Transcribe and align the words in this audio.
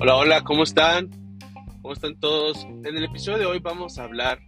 Hola, 0.00 0.14
hola, 0.14 0.44
¿cómo 0.44 0.62
están? 0.62 1.10
¿Cómo 1.82 1.92
están 1.92 2.14
todos? 2.20 2.64
En 2.84 2.96
el 2.96 3.02
episodio 3.02 3.38
de 3.38 3.46
hoy 3.46 3.58
vamos 3.58 3.98
a 3.98 4.04
hablar 4.04 4.38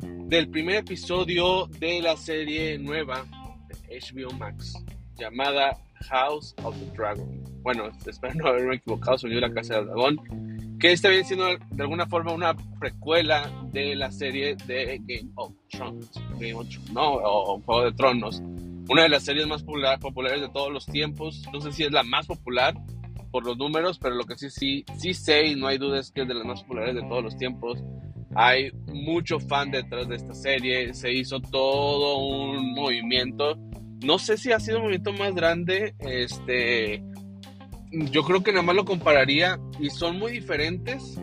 del 0.00 0.48
primer 0.48 0.76
episodio 0.76 1.66
de 1.78 2.00
la 2.00 2.16
serie 2.16 2.78
nueva 2.78 3.26
de 3.68 4.00
HBO 4.00 4.32
Max 4.38 4.82
llamada 5.18 5.76
House 6.08 6.54
of 6.62 6.74
the 6.78 6.86
Dragon. 6.96 7.44
Bueno, 7.60 7.90
espero 8.06 8.32
no 8.36 8.48
haberme 8.48 8.76
equivocado, 8.76 9.18
soy 9.18 9.38
la 9.38 9.52
Casa 9.52 9.74
del 9.74 9.88
Dragón, 9.88 10.78
que 10.80 10.92
está 10.92 11.10
bien 11.10 11.26
siendo 11.26 11.44
de 11.48 11.82
alguna 11.82 12.06
forma 12.06 12.32
una 12.32 12.56
precuela 12.80 13.52
de 13.70 13.94
la 13.94 14.10
serie 14.10 14.56
de 14.66 15.02
Game 15.02 15.30
of 15.34 15.52
Thrones, 15.70 16.10
Game 16.38 16.54
of 16.54 16.66
Thrones, 16.66 16.92
¿no? 16.92 17.12
O 17.12 17.60
Juego 17.60 17.84
de 17.84 17.92
Tronos, 17.92 18.40
una 18.88 19.02
de 19.02 19.10
las 19.10 19.22
series 19.22 19.46
más 19.46 19.62
populares 19.62 20.40
de 20.40 20.48
todos 20.48 20.72
los 20.72 20.86
tiempos. 20.86 21.42
No 21.52 21.60
sé 21.60 21.72
si 21.72 21.84
es 21.84 21.92
la 21.92 22.02
más 22.04 22.26
popular, 22.26 22.74
por 23.30 23.44
los 23.44 23.56
números, 23.56 23.98
pero 23.98 24.14
lo 24.14 24.24
que 24.24 24.36
sí, 24.36 24.50
sí, 24.50 24.84
sí 24.98 25.14
sé 25.14 25.46
y 25.46 25.56
no 25.56 25.66
hay 25.66 25.78
duda 25.78 26.00
es 26.00 26.10
que 26.10 26.22
es 26.22 26.28
de 26.28 26.34
las 26.34 26.44
más 26.44 26.62
populares 26.62 26.94
de 26.94 27.02
todos 27.02 27.22
los 27.22 27.36
tiempos. 27.36 27.82
Hay 28.34 28.70
mucho 28.92 29.40
fan 29.40 29.70
detrás 29.70 30.08
de 30.08 30.16
esta 30.16 30.34
serie, 30.34 30.92
se 30.94 31.12
hizo 31.12 31.40
todo 31.40 32.18
un 32.18 32.72
movimiento. 32.74 33.56
No 34.04 34.18
sé 34.18 34.36
si 34.36 34.52
ha 34.52 34.60
sido 34.60 34.78
un 34.78 34.84
movimiento 34.84 35.12
más 35.12 35.34
grande, 35.34 35.94
este, 36.00 37.02
yo 37.90 38.22
creo 38.22 38.42
que 38.42 38.52
nada 38.52 38.62
más 38.62 38.76
lo 38.76 38.84
compararía 38.84 39.58
y 39.80 39.90
son 39.90 40.18
muy 40.18 40.32
diferentes, 40.32 41.20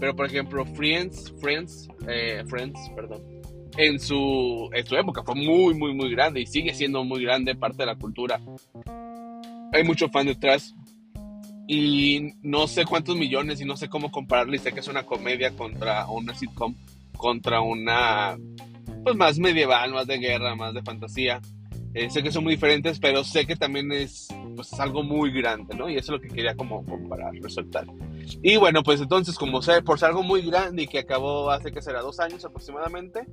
pero 0.00 0.14
por 0.16 0.26
ejemplo 0.26 0.64
Friends, 0.64 1.32
Friends, 1.40 1.88
eh, 2.08 2.42
Friends, 2.48 2.78
perdón, 2.94 3.22
en 3.76 4.00
su, 4.00 4.70
en 4.72 4.86
su 4.86 4.96
época 4.96 5.22
fue 5.22 5.34
muy, 5.34 5.74
muy, 5.74 5.94
muy 5.94 6.10
grande 6.10 6.40
y 6.40 6.46
sigue 6.46 6.74
siendo 6.74 7.04
muy 7.04 7.22
grande 7.22 7.54
parte 7.54 7.78
de 7.78 7.86
la 7.86 7.96
cultura. 7.96 8.40
Hay 9.72 9.84
mucho 9.84 10.08
fan 10.08 10.26
detrás, 10.26 10.74
y 11.66 12.34
no 12.42 12.68
sé 12.68 12.84
cuántos 12.84 13.16
millones 13.16 13.60
y 13.60 13.64
no 13.64 13.76
sé 13.76 13.88
cómo 13.88 14.10
compararle. 14.10 14.58
sé 14.58 14.72
que 14.72 14.80
es 14.80 14.88
una 14.88 15.04
comedia 15.04 15.50
contra 15.52 16.06
una 16.06 16.34
sitcom, 16.34 16.74
contra 17.16 17.60
una, 17.60 18.38
pues 19.02 19.16
más 19.16 19.38
medieval, 19.38 19.92
más 19.92 20.06
de 20.06 20.18
guerra, 20.18 20.54
más 20.54 20.74
de 20.74 20.82
fantasía. 20.82 21.40
Eh, 21.94 22.10
sé 22.10 22.22
que 22.22 22.30
son 22.30 22.44
muy 22.44 22.56
diferentes, 22.56 22.98
pero 22.98 23.24
sé 23.24 23.46
que 23.46 23.56
también 23.56 23.90
es, 23.90 24.28
pues, 24.54 24.72
algo 24.74 25.02
muy 25.02 25.32
grande, 25.32 25.74
¿no? 25.74 25.88
Y 25.88 25.96
eso 25.96 26.14
es 26.14 26.20
lo 26.20 26.20
que 26.20 26.28
quería 26.28 26.54
como 26.54 26.84
comparar, 26.84 27.32
resaltar. 27.40 27.86
Y 28.42 28.56
bueno, 28.56 28.82
pues 28.82 29.00
entonces, 29.00 29.38
como 29.38 29.62
sé, 29.62 29.80
por 29.80 29.98
ser 29.98 30.10
algo 30.10 30.22
muy 30.22 30.42
grande 30.42 30.82
y 30.82 30.86
que 30.86 30.98
acabó 30.98 31.50
hace 31.50 31.72
que 31.72 31.80
será 31.80 32.02
dos 32.02 32.20
años 32.20 32.44
aproximadamente, 32.44 33.26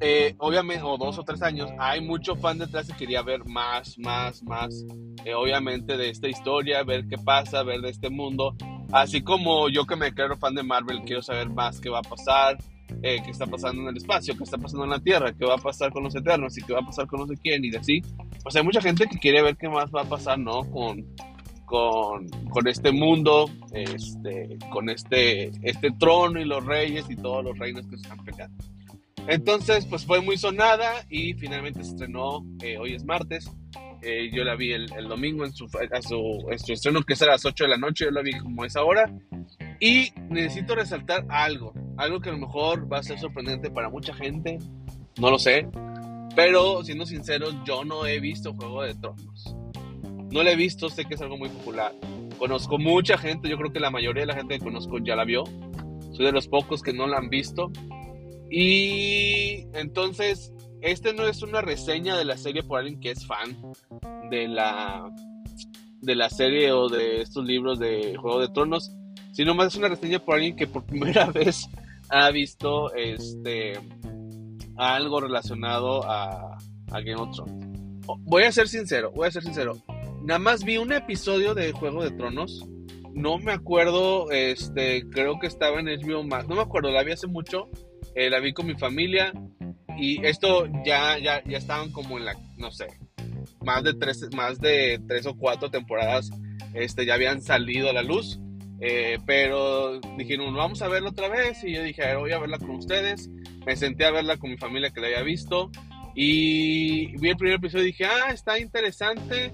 eh, 0.00 0.34
obviamente, 0.38 0.82
o 0.84 0.96
dos 0.96 1.18
o 1.18 1.24
tres 1.24 1.42
años, 1.42 1.70
hay 1.78 2.00
mucho 2.00 2.36
fan 2.36 2.58
detrás 2.58 2.88
y 2.88 2.92
quería 2.92 3.22
ver 3.22 3.44
más, 3.46 3.98
más, 3.98 4.42
más, 4.44 4.84
eh, 5.24 5.34
obviamente, 5.34 5.96
de 5.96 6.10
esta 6.10 6.28
historia, 6.28 6.84
ver 6.84 7.06
qué 7.08 7.18
pasa, 7.18 7.62
ver 7.62 7.80
de 7.80 7.90
este 7.90 8.08
mundo. 8.08 8.54
Así 8.92 9.22
como 9.22 9.68
yo 9.68 9.84
que 9.86 9.96
me 9.96 10.14
creo 10.14 10.36
fan 10.36 10.54
de 10.54 10.62
Marvel, 10.62 11.02
quiero 11.04 11.22
saber 11.22 11.50
más 11.50 11.80
qué 11.80 11.90
va 11.90 11.98
a 11.98 12.02
pasar, 12.02 12.56
eh, 13.02 13.20
qué 13.24 13.30
está 13.30 13.46
pasando 13.46 13.82
en 13.82 13.88
el 13.88 13.96
espacio, 13.96 14.36
qué 14.36 14.44
está 14.44 14.56
pasando 14.56 14.84
en 14.84 14.90
la 14.90 15.00
Tierra, 15.00 15.32
qué 15.32 15.44
va 15.44 15.54
a 15.54 15.58
pasar 15.58 15.92
con 15.92 16.04
los 16.04 16.14
Eternos 16.14 16.56
y 16.56 16.62
qué 16.62 16.72
va 16.72 16.80
a 16.80 16.86
pasar 16.86 17.06
con 17.06 17.20
no 17.20 17.26
sé 17.26 17.34
quién 17.42 17.64
y 17.64 17.74
así. 17.74 18.00
O 18.44 18.50
sea, 18.50 18.60
hay 18.60 18.66
mucha 18.66 18.80
gente 18.80 19.06
que 19.06 19.18
quiere 19.18 19.42
ver 19.42 19.56
qué 19.56 19.68
más 19.68 19.90
va 19.90 20.02
a 20.02 20.08
pasar, 20.08 20.38
¿no? 20.38 20.62
Con, 20.70 21.04
con, 21.64 22.28
con, 22.50 22.66
este 22.68 22.92
mundo, 22.92 23.50
este, 23.72 24.56
con 24.70 24.88
este, 24.88 25.50
este 25.68 25.90
trono 25.98 26.40
y 26.40 26.44
los 26.44 26.64
reyes 26.64 27.10
y 27.10 27.16
todos 27.16 27.44
los 27.44 27.58
reinos 27.58 27.86
que 27.88 27.98
se 27.98 28.02
están 28.02 28.24
peleando. 28.24 28.64
Entonces, 29.28 29.84
pues 29.84 30.06
fue 30.06 30.22
muy 30.22 30.38
sonada 30.38 31.04
y 31.10 31.34
finalmente 31.34 31.84
se 31.84 31.90
estrenó, 31.90 32.46
eh, 32.62 32.78
hoy 32.78 32.94
es 32.94 33.04
martes, 33.04 33.50
eh, 34.00 34.30
yo 34.32 34.42
la 34.42 34.56
vi 34.56 34.72
el, 34.72 34.88
domingo 35.06 35.44
en 35.44 35.52
su, 35.52 35.66
a 35.66 36.00
su, 36.00 36.46
estreno 36.50 37.02
que 37.02 37.12
es 37.12 37.20
a 37.20 37.26
las 37.26 37.44
8 37.44 37.64
de 37.64 37.70
la 37.70 37.76
noche, 37.76 38.06
yo 38.06 38.10
la 38.10 38.22
vi 38.22 38.32
como 38.38 38.64
esa 38.64 38.82
hora. 38.82 39.12
Y 39.80 40.12
necesito 40.30 40.74
resaltar 40.74 41.26
algo, 41.28 41.74
algo 41.98 42.20
que 42.20 42.30
a 42.30 42.32
lo 42.32 42.38
mejor 42.38 42.90
va 42.90 43.00
a 43.00 43.02
ser 43.02 43.18
sorprendente 43.18 43.70
para 43.70 43.90
mucha 43.90 44.14
gente, 44.14 44.58
no 45.20 45.30
lo 45.30 45.38
sé, 45.38 45.68
pero 46.34 46.82
siendo 46.82 47.04
sincero, 47.04 47.48
yo 47.66 47.84
no 47.84 48.06
he 48.06 48.20
visto 48.20 48.54
Juego 48.54 48.82
de 48.82 48.94
Tronos. 48.94 49.54
No 50.32 50.42
la 50.42 50.52
he 50.52 50.56
visto, 50.56 50.88
sé 50.88 51.04
que 51.04 51.16
es 51.16 51.20
algo 51.20 51.36
muy 51.36 51.50
popular. 51.50 51.92
Conozco 52.38 52.78
mucha 52.78 53.18
gente, 53.18 53.50
yo 53.50 53.58
creo 53.58 53.72
que 53.72 53.80
la 53.80 53.90
mayoría 53.90 54.22
de 54.22 54.28
la 54.28 54.36
gente 54.36 54.58
que 54.58 54.64
conozco 54.64 54.98
ya 54.98 55.16
la 55.16 55.24
vio. 55.24 55.44
Soy 56.12 56.24
de 56.24 56.32
los 56.32 56.48
pocos 56.48 56.82
que 56.82 56.92
no 56.92 57.06
la 57.06 57.18
han 57.18 57.28
visto. 57.28 57.70
Y 58.50 59.66
entonces, 59.74 60.52
este 60.80 61.12
no 61.12 61.26
es 61.26 61.42
una 61.42 61.60
reseña 61.60 62.16
de 62.16 62.24
la 62.24 62.36
serie 62.36 62.62
por 62.62 62.78
alguien 62.78 63.00
que 63.00 63.10
es 63.10 63.26
fan 63.26 63.56
de 64.30 64.48
la, 64.48 65.10
de 66.00 66.14
la 66.14 66.30
serie 66.30 66.72
o 66.72 66.88
de 66.88 67.22
estos 67.22 67.44
libros 67.44 67.78
de 67.78 68.16
Juego 68.16 68.40
de 68.40 68.48
Tronos, 68.48 68.92
sino 69.32 69.54
más 69.54 69.68
es 69.68 69.76
una 69.76 69.88
reseña 69.88 70.18
por 70.18 70.36
alguien 70.36 70.56
que 70.56 70.66
por 70.66 70.84
primera 70.84 71.26
vez 71.32 71.68
ha 72.08 72.30
visto 72.30 72.94
este 72.94 73.78
algo 74.76 75.20
relacionado 75.20 76.02
a, 76.04 76.56
Game 76.90 77.16
of 77.16 77.34
Thrones. 77.34 77.66
Voy 78.20 78.44
a 78.44 78.52
ser 78.52 78.68
sincero, 78.68 79.10
voy 79.14 79.28
a 79.28 79.30
ser 79.30 79.42
sincero. 79.42 79.76
Nada 80.22 80.38
más 80.38 80.64
vi 80.64 80.78
un 80.78 80.92
episodio 80.92 81.54
de 81.54 81.72
Juego 81.72 82.02
de 82.02 82.12
Tronos. 82.12 82.64
No 83.12 83.38
me 83.38 83.52
acuerdo, 83.52 84.30
este, 84.30 85.02
creo 85.10 85.38
que 85.40 85.48
estaba 85.48 85.80
en 85.80 85.86
HBO 85.86 86.22
Max. 86.22 86.48
No 86.48 86.54
me 86.54 86.62
acuerdo, 86.62 86.90
la 86.90 87.02
vi 87.02 87.12
hace 87.12 87.26
mucho 87.26 87.68
eh, 88.14 88.30
la 88.30 88.40
vi 88.40 88.52
con 88.52 88.66
mi 88.66 88.74
familia 88.74 89.32
y 89.98 90.24
esto 90.24 90.66
ya, 90.84 91.18
ya, 91.18 91.42
ya 91.44 91.58
estaban 91.58 91.90
como 91.90 92.18
en 92.18 92.26
la, 92.26 92.34
no 92.56 92.70
sé, 92.70 92.86
más 93.62 93.82
de 93.84 93.94
tres, 93.94 94.28
más 94.34 94.60
de 94.60 95.00
tres 95.06 95.26
o 95.26 95.36
cuatro 95.36 95.70
temporadas 95.70 96.30
este, 96.74 97.06
ya 97.06 97.14
habían 97.14 97.42
salido 97.42 97.90
a 97.90 97.92
la 97.92 98.02
luz. 98.02 98.38
Eh, 98.80 99.18
pero 99.26 99.98
dijeron, 100.16 100.54
vamos 100.54 100.82
a 100.82 100.88
verla 100.88 101.10
otra 101.10 101.28
vez. 101.28 101.62
Y 101.64 101.74
yo 101.74 101.82
dije, 101.82 102.14
voy 102.16 102.32
a 102.32 102.38
verla 102.38 102.58
con 102.58 102.70
ustedes. 102.70 103.28
Me 103.66 103.76
senté 103.76 104.04
a 104.04 104.10
verla 104.10 104.36
con 104.36 104.50
mi 104.50 104.56
familia 104.56 104.90
que 104.90 105.00
la 105.00 105.08
había 105.08 105.22
visto. 105.22 105.70
Y 106.14 107.16
vi 107.18 107.30
el 107.30 107.36
primer 107.36 107.56
episodio 107.56 107.84
y 107.84 107.88
dije, 107.88 108.06
ah, 108.06 108.30
está 108.32 108.58
interesante. 108.58 109.52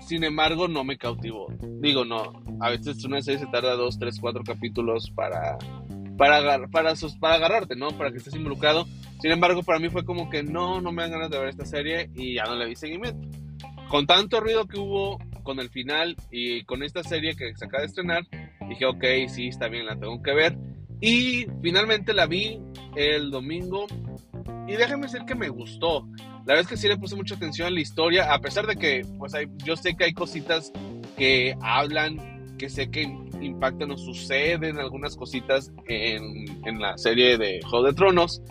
Sin 0.00 0.24
embargo, 0.24 0.68
no 0.68 0.84
me 0.84 0.98
cautivó. 0.98 1.46
Digo, 1.80 2.04
no. 2.04 2.32
A 2.60 2.70
veces 2.70 3.04
una 3.04 3.20
serie 3.20 3.40
se 3.40 3.46
tarda 3.46 3.74
dos, 3.74 3.98
tres, 3.98 4.18
cuatro 4.20 4.42
capítulos 4.44 5.10
para, 5.14 5.58
para, 6.16 6.66
para, 6.68 6.94
para 7.20 7.34
agarrarte, 7.34 7.76
¿no? 7.76 7.88
Para 7.88 8.10
que 8.10 8.18
estés 8.18 8.34
involucrado. 8.34 8.86
Sin 9.20 9.30
embargo, 9.30 9.62
para 9.62 9.78
mí 9.78 9.88
fue 9.88 10.04
como 10.04 10.28
que 10.30 10.42
no, 10.42 10.80
no 10.80 10.92
me 10.92 11.02
dan 11.02 11.12
ganas 11.12 11.30
de 11.30 11.38
ver 11.38 11.48
esta 11.48 11.64
serie 11.64 12.10
y 12.14 12.34
ya 12.34 12.44
no 12.44 12.54
le 12.54 12.66
vi 12.66 12.76
seguimiento. 12.76 13.26
Con 13.88 14.06
tanto 14.06 14.40
ruido 14.40 14.66
que 14.66 14.78
hubo 14.78 15.18
con 15.42 15.60
el 15.60 15.70
final 15.70 16.16
y 16.30 16.64
con 16.64 16.82
esta 16.82 17.02
serie 17.02 17.36
que 17.36 17.54
se 17.54 17.64
acaba 17.64 17.82
de 17.82 17.86
estrenar, 17.86 18.26
dije, 18.68 18.84
ok, 18.84 19.04
sí, 19.28 19.48
está 19.48 19.68
bien, 19.68 19.86
la 19.86 19.98
tengo 19.98 20.22
que 20.22 20.34
ver. 20.34 20.58
Y 21.00 21.46
finalmente 21.62 22.12
la 22.12 22.26
vi 22.26 22.58
el 22.96 23.30
domingo 23.30 23.86
y 24.66 24.72
déjame 24.72 25.04
decir 25.04 25.22
que 25.26 25.34
me 25.34 25.48
gustó. 25.48 26.06
La 26.18 26.54
verdad 26.54 26.60
es 26.62 26.68
que 26.68 26.76
sí 26.76 26.88
le 26.88 26.96
puse 26.96 27.16
mucha 27.16 27.34
atención 27.34 27.68
a 27.68 27.70
la 27.70 27.80
historia, 27.80 28.32
a 28.32 28.40
pesar 28.40 28.66
de 28.66 28.76
que, 28.76 29.04
pues, 29.18 29.34
hay, 29.34 29.46
yo 29.64 29.76
sé 29.76 29.96
que 29.96 30.04
hay 30.04 30.12
cositas 30.12 30.72
que 31.16 31.56
hablan, 31.60 32.56
que 32.56 32.68
sé 32.68 32.90
que 32.90 33.06
impactan 33.46 33.90
o 33.90 33.96
suceden 33.96 34.78
algunas 34.78 35.16
cositas 35.16 35.72
en, 35.88 36.66
en 36.66 36.80
la 36.80 36.96
serie 36.98 37.38
de 37.38 37.60
Juego 37.62 37.86
de 37.86 37.92
Tronos. 37.94 38.42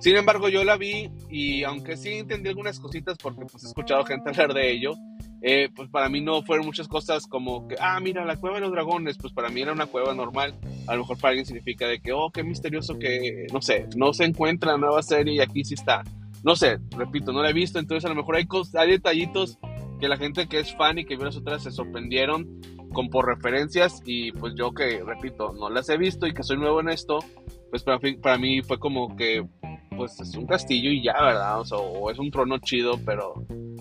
Sin 0.00 0.16
embargo, 0.16 0.48
yo 0.48 0.64
la 0.64 0.76
vi 0.76 1.10
y 1.28 1.64
aunque 1.64 1.96
sí 1.96 2.14
entendí 2.14 2.48
algunas 2.48 2.78
cositas 2.78 3.16
porque 3.18 3.44
pues 3.46 3.64
he 3.64 3.66
escuchado 3.66 4.04
gente 4.04 4.30
hablar 4.30 4.54
de 4.54 4.70
ello, 4.70 4.92
eh, 5.40 5.68
pues 5.74 5.88
para 5.88 6.08
mí 6.08 6.20
no 6.20 6.42
fueron 6.42 6.66
muchas 6.66 6.88
cosas 6.88 7.26
como 7.26 7.68
que, 7.68 7.76
ah, 7.80 7.98
mira, 8.00 8.24
la 8.24 8.36
cueva 8.36 8.56
de 8.56 8.62
los 8.62 8.72
dragones, 8.72 9.16
pues 9.18 9.32
para 9.32 9.48
mí 9.48 9.60
era 9.60 9.72
una 9.72 9.86
cueva 9.86 10.14
normal. 10.14 10.54
A 10.86 10.94
lo 10.94 11.02
mejor 11.02 11.18
para 11.18 11.30
alguien 11.30 11.46
significa 11.46 11.86
de 11.86 12.00
que, 12.00 12.12
oh, 12.12 12.30
qué 12.30 12.42
misterioso 12.42 12.98
que, 12.98 13.46
no 13.52 13.62
sé, 13.62 13.86
no 13.96 14.12
se 14.12 14.24
encuentra 14.24 14.72
la 14.72 14.78
nueva 14.78 15.02
serie 15.02 15.34
y 15.34 15.40
aquí 15.40 15.64
sí 15.64 15.74
está. 15.74 16.02
No 16.44 16.56
sé, 16.56 16.78
repito, 16.96 17.32
no 17.32 17.42
la 17.42 17.50
he 17.50 17.52
visto, 17.52 17.78
entonces 17.78 18.04
a 18.04 18.08
lo 18.08 18.14
mejor 18.14 18.36
hay, 18.36 18.46
hay 18.74 18.90
detallitos 18.90 19.58
que 20.00 20.08
la 20.08 20.16
gente 20.16 20.46
que 20.48 20.60
es 20.60 20.74
fan 20.76 20.98
y 20.98 21.04
que 21.04 21.16
vio 21.16 21.24
las 21.24 21.36
otras 21.36 21.62
se 21.62 21.72
sorprendieron 21.72 22.60
con 22.92 23.08
por 23.08 23.26
referencias 23.26 24.00
y 24.04 24.32
pues 24.32 24.54
yo 24.56 24.72
que, 24.72 25.02
repito, 25.04 25.52
no 25.52 25.70
las 25.70 25.88
he 25.88 25.96
visto 25.96 26.26
y 26.26 26.34
que 26.34 26.42
soy 26.42 26.56
nuevo 26.56 26.80
en 26.80 26.88
esto, 26.88 27.18
pues 27.70 27.82
para, 27.82 27.98
para 28.22 28.38
mí 28.38 28.62
fue 28.62 28.78
como 28.78 29.16
que, 29.16 29.46
pues 29.96 30.18
es 30.20 30.34
un 30.36 30.46
castillo 30.46 30.90
y 30.90 31.02
ya, 31.02 31.14
¿verdad? 31.20 31.60
O, 31.60 31.64
sea, 31.64 31.78
o 31.78 32.10
es 32.10 32.18
un 32.18 32.30
trono 32.30 32.58
chido, 32.58 32.98
pero 33.04 33.34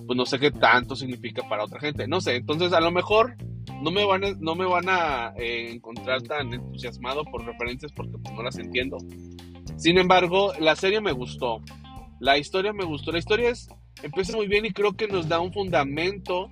pues 0.08 0.18
no 0.18 0.26
sé 0.26 0.40
qué 0.40 0.52
tanto 0.52 0.96
significa 0.96 1.48
para 1.48 1.66
otra 1.66 1.80
gente, 1.80 2.08
no 2.08 2.22
sé, 2.22 2.36
entonces 2.38 2.74
a 2.74 2.80
lo 2.80 2.92
mejor 2.92 3.36
no 3.82 3.92
me 3.92 4.06
van 4.06 4.24
a, 4.24 4.32
no 4.40 4.56
me 4.56 4.66
van 4.66 4.90
a 4.90 5.34
eh, 5.38 5.72
encontrar 5.72 6.22
tan 6.24 6.54
entusiasmado 6.54 7.24
por 7.26 7.46
referencias 7.46 7.92
porque 7.92 8.18
pues, 8.18 8.34
no 8.34 8.42
las 8.42 8.58
entiendo. 8.58 8.98
Sin 9.76 9.98
embargo, 9.98 10.54
la 10.60 10.76
serie 10.76 11.02
me 11.02 11.12
gustó, 11.12 11.62
la 12.20 12.38
historia 12.38 12.74
me 12.74 12.86
gustó, 12.86 13.12
la 13.12 13.20
historia 13.20 13.50
es, 13.50 13.70
empieza 14.02 14.36
muy 14.36 14.48
bien 14.48 14.66
y 14.66 14.72
creo 14.72 14.94
que 14.94 15.08
nos 15.08 15.28
da 15.28 15.40
un 15.40 15.54
fundamento 15.54 16.50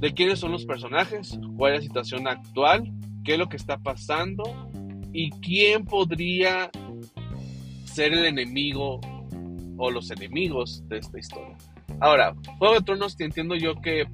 de 0.00 0.12
quiénes 0.12 0.38
son 0.38 0.52
los 0.52 0.64
personajes, 0.64 1.38
cuál 1.56 1.74
es 1.74 1.80
la 1.80 1.82
situación 1.82 2.28
actual, 2.28 2.92
qué 3.24 3.32
es 3.32 3.38
lo 3.38 3.48
que 3.48 3.56
está 3.56 3.78
pasando 3.78 4.70
y 5.12 5.30
quién 5.30 5.84
podría 5.84 6.70
ser 7.84 8.12
el 8.12 8.26
enemigo 8.26 9.00
o 9.78 9.90
los 9.90 10.10
enemigos 10.10 10.86
de 10.88 10.98
esta 10.98 11.18
historia. 11.18 11.56
Ahora, 12.00 12.34
Juego 12.58 12.74
de 12.74 12.80
Tronos, 12.82 13.18
entiendo 13.20 13.54
yo 13.56 13.80
que, 13.80 14.06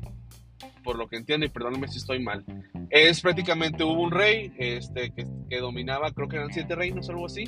por 0.85 0.97
lo 0.97 1.09
que 1.09 1.17
entiendo, 1.17 1.47
y 1.47 1.49
perdóname 1.49 1.89
si 1.89 1.99
estoy 1.99 2.23
mal, 2.23 2.45
Es 2.91 3.21
prácticamente 3.21 3.83
hubo 3.85 4.03
un 4.03 4.11
rey 4.11 4.53
este, 4.59 5.13
que, 5.13 5.59
dominaba, 5.59 6.13
creo 6.13 6.29
que 6.29 6.37
eran 6.37 6.53
siete 6.53 6.75
reinos 6.75 7.09
o 7.09 7.13
algo 7.13 7.27
así. 7.27 7.45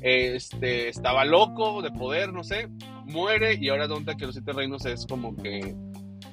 Este, 0.00 0.88
estaba 0.88 1.24
loco 1.24 1.80
de 1.80 1.90
poder, 1.90 2.32
no 2.32 2.44
sé, 2.44 2.68
muere 3.06 3.54
y 3.54 3.70
ahora 3.70 3.86
donde 3.86 4.16
que 4.16 4.26
los 4.26 4.34
siete 4.34 4.52
reinos 4.52 4.84
es 4.84 5.06
como 5.06 5.34
que 5.36 5.74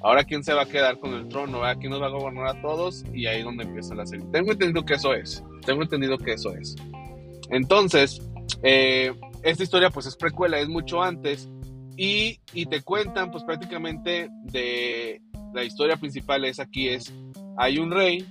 ahora 0.00 0.24
quién 0.24 0.42
se 0.42 0.54
va 0.54 0.62
a 0.62 0.66
quedar 0.66 0.98
con 0.98 1.14
el 1.14 1.28
trono, 1.28 1.64
¿A 1.64 1.74
quién 1.76 1.90
nos 1.90 2.00
va 2.00 2.06
a 2.06 2.10
gobernar 2.10 2.46
a 2.48 2.62
todos 2.62 3.04
y 3.12 3.26
ahí 3.26 3.38
es 3.38 3.44
donde 3.44 3.64
empieza 3.64 3.94
la 3.94 4.06
serie. 4.06 4.26
Tengo 4.32 4.52
entendido 4.52 4.84
que 4.84 4.94
eso 4.94 5.14
es, 5.14 5.44
tengo 5.64 5.82
entendido 5.82 6.18
que 6.18 6.32
eso 6.32 6.54
es. 6.54 6.76
Entonces, 7.50 8.20
eh, 8.62 9.12
esta 9.42 9.62
historia 9.62 9.90
pues 9.90 10.06
es 10.06 10.16
precuela, 10.16 10.58
es 10.58 10.68
mucho 10.68 11.02
antes. 11.02 11.48
Y, 11.96 12.40
y, 12.54 12.66
te 12.66 12.80
cuentan 12.80 13.30
pues 13.30 13.44
prácticamente 13.44 14.30
de 14.44 15.20
la 15.52 15.62
historia 15.62 15.98
principal 15.98 16.42
es 16.46 16.58
aquí 16.58 16.88
es 16.88 17.12
hay 17.58 17.78
un 17.78 17.90
rey 17.90 18.24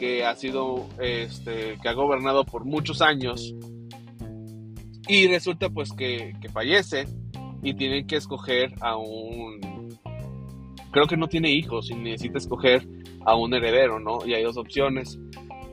que 0.00 0.24
ha 0.24 0.34
sido 0.34 0.88
este 1.00 1.78
que 1.80 1.88
ha 1.88 1.92
gobernado 1.92 2.44
por 2.44 2.64
muchos 2.64 3.00
años. 3.02 3.54
Y 5.08 5.28
resulta 5.28 5.70
pues 5.70 5.92
que, 5.92 6.34
que 6.40 6.48
fallece 6.48 7.06
y 7.62 7.74
tienen 7.74 8.06
que 8.06 8.16
escoger 8.16 8.74
a 8.80 8.96
un 8.96 9.75
creo 10.96 11.06
que 11.06 11.18
no 11.18 11.28
tiene 11.28 11.50
hijos 11.50 11.90
y 11.90 11.94
necesita 11.94 12.38
escoger 12.38 12.88
a 13.26 13.36
un 13.36 13.52
heredero, 13.52 14.00
¿no? 14.00 14.24
Y 14.24 14.32
hay 14.32 14.42
dos 14.42 14.56
opciones 14.56 15.18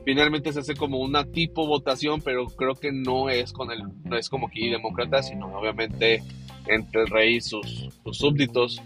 finalmente 0.04 0.52
se 0.52 0.60
hace 0.60 0.74
como 0.74 0.98
una 0.98 1.24
tipo 1.24 1.66
votación, 1.66 2.20
pero 2.20 2.46
creo 2.46 2.74
que 2.74 2.92
no 2.92 3.30
es 3.30 3.54
con 3.54 3.70
el, 3.70 3.84
no 4.04 4.18
es 4.18 4.28
como 4.28 4.48
aquí 4.48 4.68
demócrata, 4.68 5.22
sino 5.22 5.46
obviamente 5.46 6.22
entre 6.66 7.02
el 7.02 7.06
rey 7.06 7.36
y 7.36 7.40
sus, 7.40 7.88
súbditos. 8.12 8.82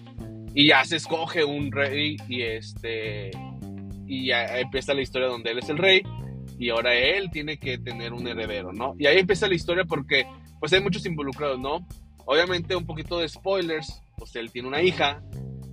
Y 0.55 0.69
ya 0.69 0.85
se 0.85 0.95
escoge 0.95 1.45
un 1.45 1.73
rey 1.73 2.17
y 2.29 2.43
este 2.43 3.33
y 4.07 4.27
ya 4.29 4.61
empieza 4.61 4.95
la 4.95 5.03
historia 5.03 5.27
donde 5.27 5.51
él 5.51 5.59
es 5.59 5.69
el 5.69 5.77
rey 5.77 6.03
y 6.57 6.71
ahora 6.71 6.95
él 6.95 7.31
tiene 7.33 7.59
que 7.59 7.79
tener 7.79 8.13
un 8.13 8.29
heredero, 8.29 8.73
¿no? 8.73 8.95
Y 8.97 9.07
ahí 9.07 9.19
empieza 9.19 9.49
la 9.49 9.57
historia 9.57 9.85
porque 9.85 10.25
pues 10.61 10.73
hay 10.73 10.81
muchos 10.81 11.05
involucrados, 11.05 11.59
¿no? 11.59 11.85
Obviamente 12.27 12.77
un 12.77 12.87
poquito 12.87 13.19
de 13.19 13.29
spoilers, 13.29 14.03
pues 14.17 14.37
él 14.37 14.53
tiene 14.53 14.69
una 14.69 14.83
hija, 14.83 15.21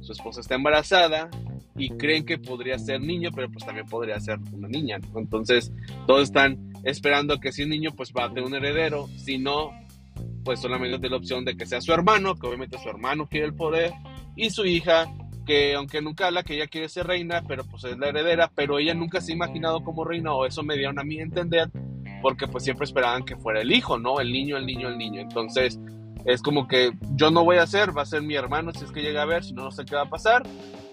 su 0.06 0.13
esposa 0.13 0.42
está 0.42 0.56
embarazada 0.56 1.30
y 1.75 1.90
creen 1.90 2.25
que 2.25 2.38
podría 2.38 2.80
ser 2.80 3.02
niño, 3.02 3.31
pero 3.36 3.50
pues 3.52 3.66
también 3.66 3.88
podría 3.88 4.19
ser 4.19 4.40
una 4.54 4.68
niña. 4.68 5.00
Entonces, 5.16 5.72
todos 6.07 6.24
están 6.24 6.74
esperando 6.84 7.40
que 7.40 7.52
si 7.52 7.63
un 7.63 7.69
niño, 7.69 7.92
pues 7.96 8.13
va 8.18 8.25
a 8.25 8.30
tener 8.30 8.44
un 8.44 8.56
heredero. 8.56 9.07
Si 9.18 9.38
no, 9.38 9.72
pues 10.44 10.60
solamente 10.60 11.00
tiene 11.00 11.10
la 11.10 11.18
opción 11.18 11.44
de 11.44 11.57
que 11.57 11.66
sea 11.66 11.81
su 11.81 11.92
hermano, 11.92 12.36
que 12.36 12.48
obviamente 12.48 12.78
su 12.81 12.88
hermano 12.88 13.28
quiere 13.28 13.48
el 13.48 13.56
poder, 13.56 13.92
y 14.36 14.52
su 14.52 14.66
hija, 14.66 15.07
que 15.46 15.75
aunque 15.75 16.02
nunca 16.02 16.28
habla 16.28 16.44
que 16.44 16.56
ella 16.56 16.68
quiere 16.68 16.88
ser 16.88 17.08
reina, 17.08 17.44
pero 17.48 17.66
pues 17.66 17.84
es 17.84 17.98
la 17.98 18.10
heredera, 18.10 18.51
pero 18.54 18.80
ella 18.80 18.94
nunca 18.94 19.19
se 19.19 19.31
ha 19.31 19.36
imaginado 19.36 19.84
como 19.84 20.06
reina, 20.06 20.34
o 20.34 20.46
eso 20.46 20.63
me 20.63 20.78
dieron 20.78 21.00
a 21.00 21.04
mí 21.04 21.19
entender, 21.19 21.69
porque 22.22 22.48
pues 22.48 22.63
siempre 22.63 22.86
esperaban 22.86 23.25
que 23.25 23.36
fuera 23.36 23.62
el 23.62 23.72
hijo, 23.72 23.98
¿no? 23.98 24.19
El 24.19 24.31
niño, 24.31 24.58
el 24.58 24.66
niño, 24.66 24.88
el 24.88 24.98
niño. 24.98 25.22
Entonces, 25.22 25.80
es 26.25 26.42
como 26.42 26.68
que 26.68 26.92
yo 27.16 27.30
no 27.30 27.44
voy 27.44 27.57
a 27.57 27.68
ser, 27.68 27.95
va 27.95 28.01
a 28.01 28.06
ser 28.06 28.24
mi 28.24 28.36
hermano 28.36 28.72
si 28.72 28.83
es 28.83 28.92
que 28.92 29.01
llega 29.01 29.22
a 29.22 29.25
ver, 29.25 29.44
si 29.44 29.54
no, 29.54 29.63
no 29.63 29.72
sé 29.72 29.86
qué 29.86 29.95
va 29.95 30.04
a 30.04 30.10
pasar. 30.10 30.44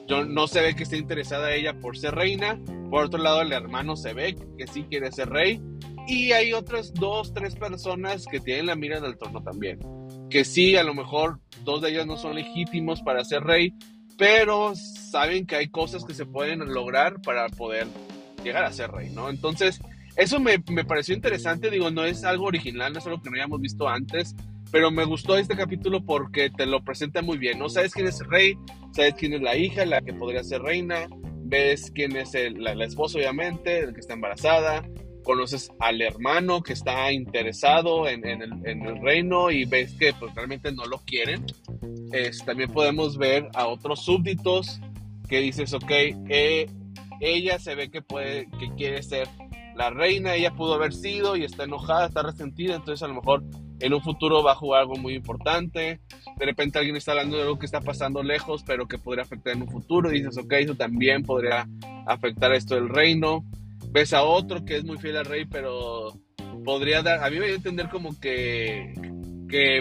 Yo, 0.07 0.25
no 0.25 0.47
se 0.47 0.61
ve 0.61 0.75
que 0.75 0.83
esté 0.83 0.99
interesada 0.99 1.55
ella 1.55 1.79
por 1.79 1.97
ser 1.97 2.15
reina. 2.15 2.61
Por 2.91 3.05
otro 3.05 3.23
lado, 3.23 3.41
el 3.41 3.53
hermano 3.53 3.97
se 3.97 4.13
ve 4.13 4.37
que 4.59 4.67
sí 4.67 4.85
quiere 4.91 5.11
ser 5.11 5.31
rey. 5.31 5.63
Y 6.07 6.33
hay 6.33 6.53
otras 6.53 6.93
dos, 6.93 7.33
tres 7.33 7.55
personas 7.55 8.27
que 8.31 8.41
tienen 8.41 8.67
la 8.67 8.77
mira 8.77 9.01
del 9.01 9.17
trono 9.17 9.43
también. 9.43 9.79
Que 10.29 10.45
sí, 10.45 10.77
a 10.77 10.83
lo 10.83 10.93
mejor 10.93 11.41
dos 11.65 11.81
de 11.81 11.91
ellas 11.91 12.07
no 12.07 12.17
son 12.19 12.35
legítimos 12.35 13.01
para 13.01 13.25
ser 13.25 13.43
rey, 13.43 13.73
pero 14.19 14.75
saben 14.75 15.47
que 15.47 15.57
hay 15.57 15.69
cosas 15.69 16.05
que 16.05 16.15
se 16.15 16.27
pueden 16.27 16.59
lograr 16.73 17.23
para 17.23 17.49
poder 17.49 17.87
llegar 18.45 18.65
a 18.65 18.73
ser 18.73 18.91
rey, 18.91 19.11
¿no? 19.11 19.31
Entonces, 19.31 19.81
eso 20.17 20.41
me, 20.41 20.63
me 20.69 20.85
pareció 20.85 21.15
interesante. 21.15 21.71
Digo, 21.71 21.91
no 21.91 22.05
es 22.05 22.25
algo 22.25 22.47
original, 22.47 22.93
no 22.93 22.99
es 22.99 23.07
algo 23.07 23.23
que 23.23 23.31
no 23.31 23.37
hayamos 23.37 23.61
visto 23.61 23.89
antes 23.89 24.35
pero 24.73 24.91
me 24.91 25.05
gustó 25.05 25.37
este 25.37 25.55
capítulo 25.55 26.03
porque 26.03 26.49
te 26.49 26.65
lo 26.65 26.83
presenta 26.83 27.21
muy 27.21 27.37
bien, 27.37 27.59
¿no? 27.59 27.69
Sabes 27.69 27.93
quién 27.93 28.07
es 28.07 28.21
el 28.23 28.31
rey, 28.31 28.59
sabes 28.93 29.15
quién 29.15 29.35
es 29.35 29.43
la 29.43 29.55
hija, 29.55 29.85
la 29.85 30.01
que 30.01 30.15
podría 30.15 30.43
ser 30.43 30.63
reina, 30.63 31.07
ves 31.45 31.93
quién 31.95 32.17
es 32.17 32.35
el, 32.35 32.65
la, 32.65 32.73
esposa, 32.85 33.19
obviamente, 33.19 33.81
el 33.81 33.93
que 33.93 34.01
está 34.01 34.15
embarazada, 34.15 34.83
conoces 35.25 35.71
al 35.79 36.01
hermano 36.01 36.63
que 36.63 36.73
está 36.73 37.13
interesado 37.13 38.09
en, 38.09 38.25
el, 38.25 39.03
reino 39.03 39.51
y 39.51 39.67
ves 39.67 39.93
que 39.99 40.15
pues, 40.15 40.35
realmente 40.35 40.73
no 40.73 40.87
lo 40.87 40.99
quieren. 41.05 41.45
Es, 42.13 42.43
también 42.43 42.73
podemos 42.73 43.19
ver 43.19 43.49
a 43.55 43.67
otros 43.67 44.03
súbditos 44.03 44.81
que 45.29 45.41
dices, 45.41 45.75
ok, 45.75 45.91
eh, 46.31 46.67
ella 47.21 47.59
se 47.59 47.75
ve 47.75 47.91
que, 47.91 48.01
puede, 48.01 48.49
que 48.59 48.73
quiere 48.75 49.03
ser 49.03 49.29
la 49.77 49.91
reina, 49.91 50.35
ella 50.35 50.55
pudo 50.55 50.75
haber 50.75 50.95
sido 50.95 51.37
y 51.37 51.45
está 51.45 51.65
enojada, 51.65 52.07
está 52.07 52.23
resentida, 52.23 52.75
entonces 52.75 53.03
a 53.03 53.09
lo 53.09 53.15
mejor 53.15 53.45
en 53.83 53.93
un 53.93 54.01
futuro 54.01 54.43
va 54.45 54.53
a 54.53 54.55
jugar 54.55 54.83
algo 54.83 54.97
muy 54.97 55.15
importante. 55.15 56.01
De 56.37 56.47
repente 56.47 56.79
alguien 56.79 56.97
está 56.97 57.13
hablando 57.13 57.37
de 57.37 57.43
algo 57.43 57.59
que 57.59 57.67
está 57.67 57.81
pasando 57.81 58.23
lejos, 58.23 58.63
pero 58.65 58.87
que 58.87 58.97
podría 58.97 59.25
afectar 59.25 59.55
en 59.55 59.63
un 59.63 59.69
futuro. 59.69 60.11
Y 60.11 60.21
dices, 60.21 60.39
ok, 60.39 60.53
eso 60.53 60.77
también 60.77 61.25
podría 61.25 61.69
afectar 62.07 62.53
esto 62.53 62.77
del 62.77 62.89
reino. 62.89 63.45
Ves 63.91 64.15
a 64.15 64.23
otro 64.23 64.65
que 64.65 64.77
es 64.77 64.85
muy 64.85 64.99
fiel 64.99 65.17
al 65.17 65.25
rey, 65.25 65.47
pero 65.47 66.13
podría 66.65 67.03
dar. 67.03 67.25
A 67.25 67.29
mí 67.29 67.41
me 67.41 67.47
va 67.47 67.53
a 67.53 67.57
entender 67.57 67.89
como 67.89 68.19
que. 68.21 68.95
que 69.49 69.81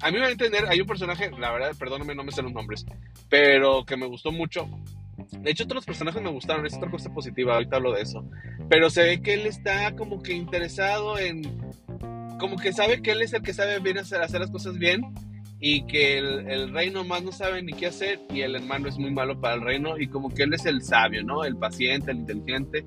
a 0.00 0.10
mí 0.10 0.14
me 0.14 0.20
va 0.20 0.26
a 0.26 0.32
entender. 0.32 0.64
Hay 0.66 0.80
un 0.80 0.86
personaje, 0.86 1.30
la 1.38 1.52
verdad, 1.52 1.76
perdóname, 1.78 2.14
no 2.14 2.24
me 2.24 2.32
sé 2.32 2.42
los 2.42 2.52
nombres, 2.52 2.86
pero 3.28 3.84
que 3.84 3.98
me 3.98 4.06
gustó 4.06 4.32
mucho. 4.32 4.66
De 5.32 5.50
hecho, 5.50 5.64
otros 5.64 5.84
personajes 5.84 6.22
me 6.22 6.30
gustaron, 6.30 6.64
es 6.64 6.74
otra 6.74 6.90
cosa 6.90 7.12
positiva, 7.12 7.54
ahorita 7.54 7.76
hablo 7.76 7.92
de 7.92 8.02
eso. 8.02 8.24
Pero 8.70 8.88
se 8.88 9.02
ve 9.02 9.20
que 9.20 9.34
él 9.34 9.46
está 9.46 9.94
como 9.94 10.22
que 10.22 10.32
interesado 10.32 11.18
en 11.18 11.42
como 12.38 12.56
que 12.56 12.72
sabe 12.72 13.02
que 13.02 13.12
él 13.12 13.22
es 13.22 13.32
el 13.32 13.42
que 13.42 13.52
sabe 13.52 13.78
bien 13.80 13.98
hacer, 13.98 14.22
hacer 14.22 14.40
las 14.40 14.50
cosas 14.50 14.78
bien 14.78 15.02
y 15.60 15.86
que 15.86 16.18
el, 16.18 16.72
reino 16.72 17.04
más 17.04 17.22
no 17.22 17.32
sabe 17.32 17.62
ni 17.62 17.72
qué 17.72 17.86
hacer 17.86 18.20
y 18.30 18.42
el 18.42 18.54
hermano 18.54 18.88
es 18.88 18.96
muy 18.96 19.10
malo 19.10 19.40
para 19.40 19.54
el 19.54 19.62
reino 19.62 19.98
y 19.98 20.08
como 20.08 20.28
que 20.28 20.44
él 20.44 20.54
es 20.54 20.64
el 20.66 20.82
sabio, 20.82 21.24
¿no? 21.24 21.44
El 21.44 21.56
paciente, 21.56 22.12
el 22.12 22.18
inteligente 22.18 22.84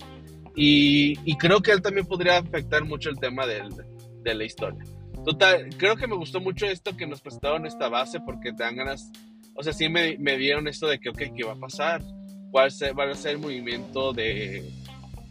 y, 0.55 1.19
y 1.25 1.37
creo 1.37 1.61
que 1.61 1.71
él 1.71 1.81
también 1.81 2.05
podría 2.05 2.37
afectar 2.37 2.83
mucho 2.85 3.09
el 3.09 3.19
tema 3.19 3.45
del, 3.45 3.69
de 4.23 4.33
la 4.33 4.43
historia. 4.43 4.83
Total, 5.25 5.69
creo 5.77 5.95
que 5.95 6.07
me 6.07 6.15
gustó 6.15 6.39
mucho 6.39 6.65
esto 6.65 6.95
que 6.97 7.05
nos 7.05 7.21
presentaron 7.21 7.65
esta 7.65 7.89
base 7.89 8.19
porque 8.21 8.53
te 8.53 8.63
dan 8.63 8.75
ganas, 8.75 9.11
o 9.53 9.63
sea, 9.63 9.73
sí 9.73 9.87
me, 9.87 10.17
me 10.17 10.37
dieron 10.37 10.67
esto 10.67 10.87
de 10.87 10.99
que, 10.99 11.09
ok, 11.09 11.21
¿qué 11.35 11.43
va 11.45 11.53
a 11.53 11.59
pasar? 11.59 12.01
¿Cuál 12.49 12.69
va 12.97 13.11
a 13.11 13.15
ser 13.15 13.31
el 13.31 13.39
movimiento 13.39 14.13
de, 14.13 14.67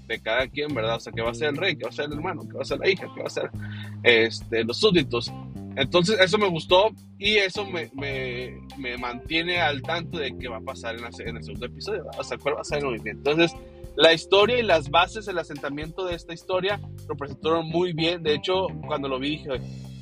de 0.06 0.20
cada 0.20 0.46
quien, 0.48 0.74
¿verdad? 0.74 0.96
O 0.96 1.00
sea, 1.00 1.12
que 1.12 1.22
va 1.22 1.30
a 1.30 1.34
ser 1.34 1.48
el 1.48 1.56
rey, 1.56 1.76
que 1.76 1.84
va 1.84 1.90
a 1.90 1.92
ser 1.92 2.06
el 2.06 2.12
hermano, 2.12 2.42
que 2.48 2.54
va 2.54 2.62
a 2.62 2.64
ser 2.64 2.78
la 2.78 2.88
hija, 2.88 3.06
que 3.14 3.20
va 3.20 3.26
a 3.26 3.30
ser 3.30 3.50
este, 4.02 4.64
los 4.64 4.78
súbditos. 4.78 5.32
Entonces, 5.76 6.18
eso 6.20 6.36
me 6.36 6.48
gustó 6.48 6.90
y 7.18 7.36
eso 7.36 7.64
me, 7.64 7.90
me, 7.94 8.60
me 8.76 8.98
mantiene 8.98 9.60
al 9.60 9.82
tanto 9.82 10.18
de 10.18 10.36
qué 10.36 10.48
va 10.48 10.58
a 10.58 10.62
pasar 10.62 10.96
en, 10.96 11.36
el 11.36 11.44
segundo 11.44 11.66
episodio, 11.66 12.04
sea, 12.22 12.38
cuál 12.38 12.56
va 12.56 12.60
a 12.60 12.64
ser 12.64 12.78
el 12.78 12.86
movimiento. 12.86 13.30
Entonces, 13.30 13.58
la 13.96 14.12
historia 14.12 14.58
y 14.58 14.62
las 14.62 14.90
bases, 14.90 15.28
el 15.28 15.38
asentamiento 15.38 16.04
de 16.04 16.16
esta 16.16 16.34
historia 16.34 16.80
lo 17.08 17.16
presentaron 17.16 17.66
muy 17.66 17.92
bien. 17.92 18.22
De 18.22 18.34
hecho, 18.34 18.66
cuando 18.86 19.08
lo 19.08 19.18
vi 19.18 19.30
dije, 19.30 19.48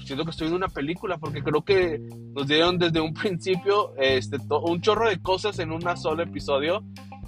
siento 0.04 0.24
que 0.24 0.30
estoy 0.30 0.48
en 0.48 0.54
una 0.54 0.68
película 0.68 1.18
porque 1.18 1.42
creo 1.42 1.62
que 1.62 2.00
nos 2.34 2.46
dieron 2.46 2.78
desde 2.78 3.00
un 3.00 3.12
principio 3.14 3.94
este, 3.98 4.38
un 4.48 4.80
chorro 4.80 5.08
de 5.08 5.20
cosas 5.20 5.58
en 5.58 5.70
un 5.70 5.82
solo 5.96 6.22
episodio 6.22 6.82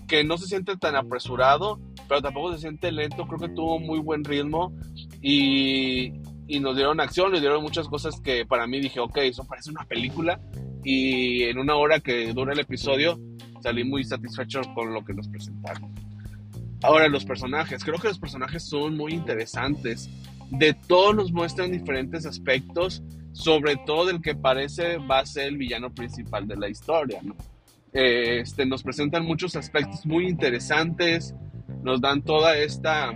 que 0.08 0.24
no 0.24 0.38
se 0.38 0.46
siente 0.46 0.76
tan 0.76 0.96
apresurado 0.96 1.78
pero 2.10 2.22
tampoco 2.22 2.52
se 2.52 2.58
siente 2.58 2.90
lento, 2.90 3.24
creo 3.24 3.38
que 3.38 3.54
tuvo 3.54 3.78
muy 3.78 4.00
buen 4.00 4.24
ritmo 4.24 4.72
y, 5.22 6.10
y 6.50 6.58
nos 6.58 6.74
dieron 6.74 6.98
acción, 7.00 7.30
nos 7.30 7.40
dieron 7.40 7.62
muchas 7.62 7.86
cosas 7.86 8.20
que 8.20 8.44
para 8.44 8.66
mí 8.66 8.80
dije, 8.80 8.98
ok, 8.98 9.18
eso 9.18 9.46
parece 9.46 9.70
una 9.70 9.84
película 9.84 10.40
y 10.82 11.44
en 11.44 11.58
una 11.58 11.76
hora 11.76 12.00
que 12.00 12.32
dura 12.32 12.52
el 12.52 12.58
episodio 12.58 13.20
salí 13.62 13.84
muy 13.84 14.02
satisfecho 14.02 14.60
con 14.74 14.92
lo 14.92 15.04
que 15.04 15.14
nos 15.14 15.28
presentaron. 15.28 15.94
Ahora 16.82 17.08
los 17.08 17.24
personajes, 17.24 17.84
creo 17.84 17.98
que 17.98 18.08
los 18.08 18.18
personajes 18.18 18.64
son 18.64 18.96
muy 18.96 19.12
interesantes, 19.12 20.10
de 20.50 20.74
todos 20.74 21.14
nos 21.14 21.30
muestran 21.30 21.70
diferentes 21.70 22.26
aspectos, 22.26 23.02
sobre 23.32 23.76
todo 23.86 24.10
el 24.10 24.20
que 24.20 24.34
parece 24.34 24.96
va 24.96 25.20
a 25.20 25.26
ser 25.26 25.48
el 25.48 25.56
villano 25.56 25.94
principal 25.94 26.48
de 26.48 26.56
la 26.56 26.68
historia, 26.68 27.20
¿no? 27.22 27.36
Este, 27.92 28.66
nos 28.66 28.82
presentan 28.82 29.24
muchos 29.24 29.54
aspectos 29.54 30.04
muy 30.04 30.26
interesantes, 30.26 31.32
nos 31.84 32.00
dan 32.00 32.22
toda 32.22 32.56
esta 32.56 33.12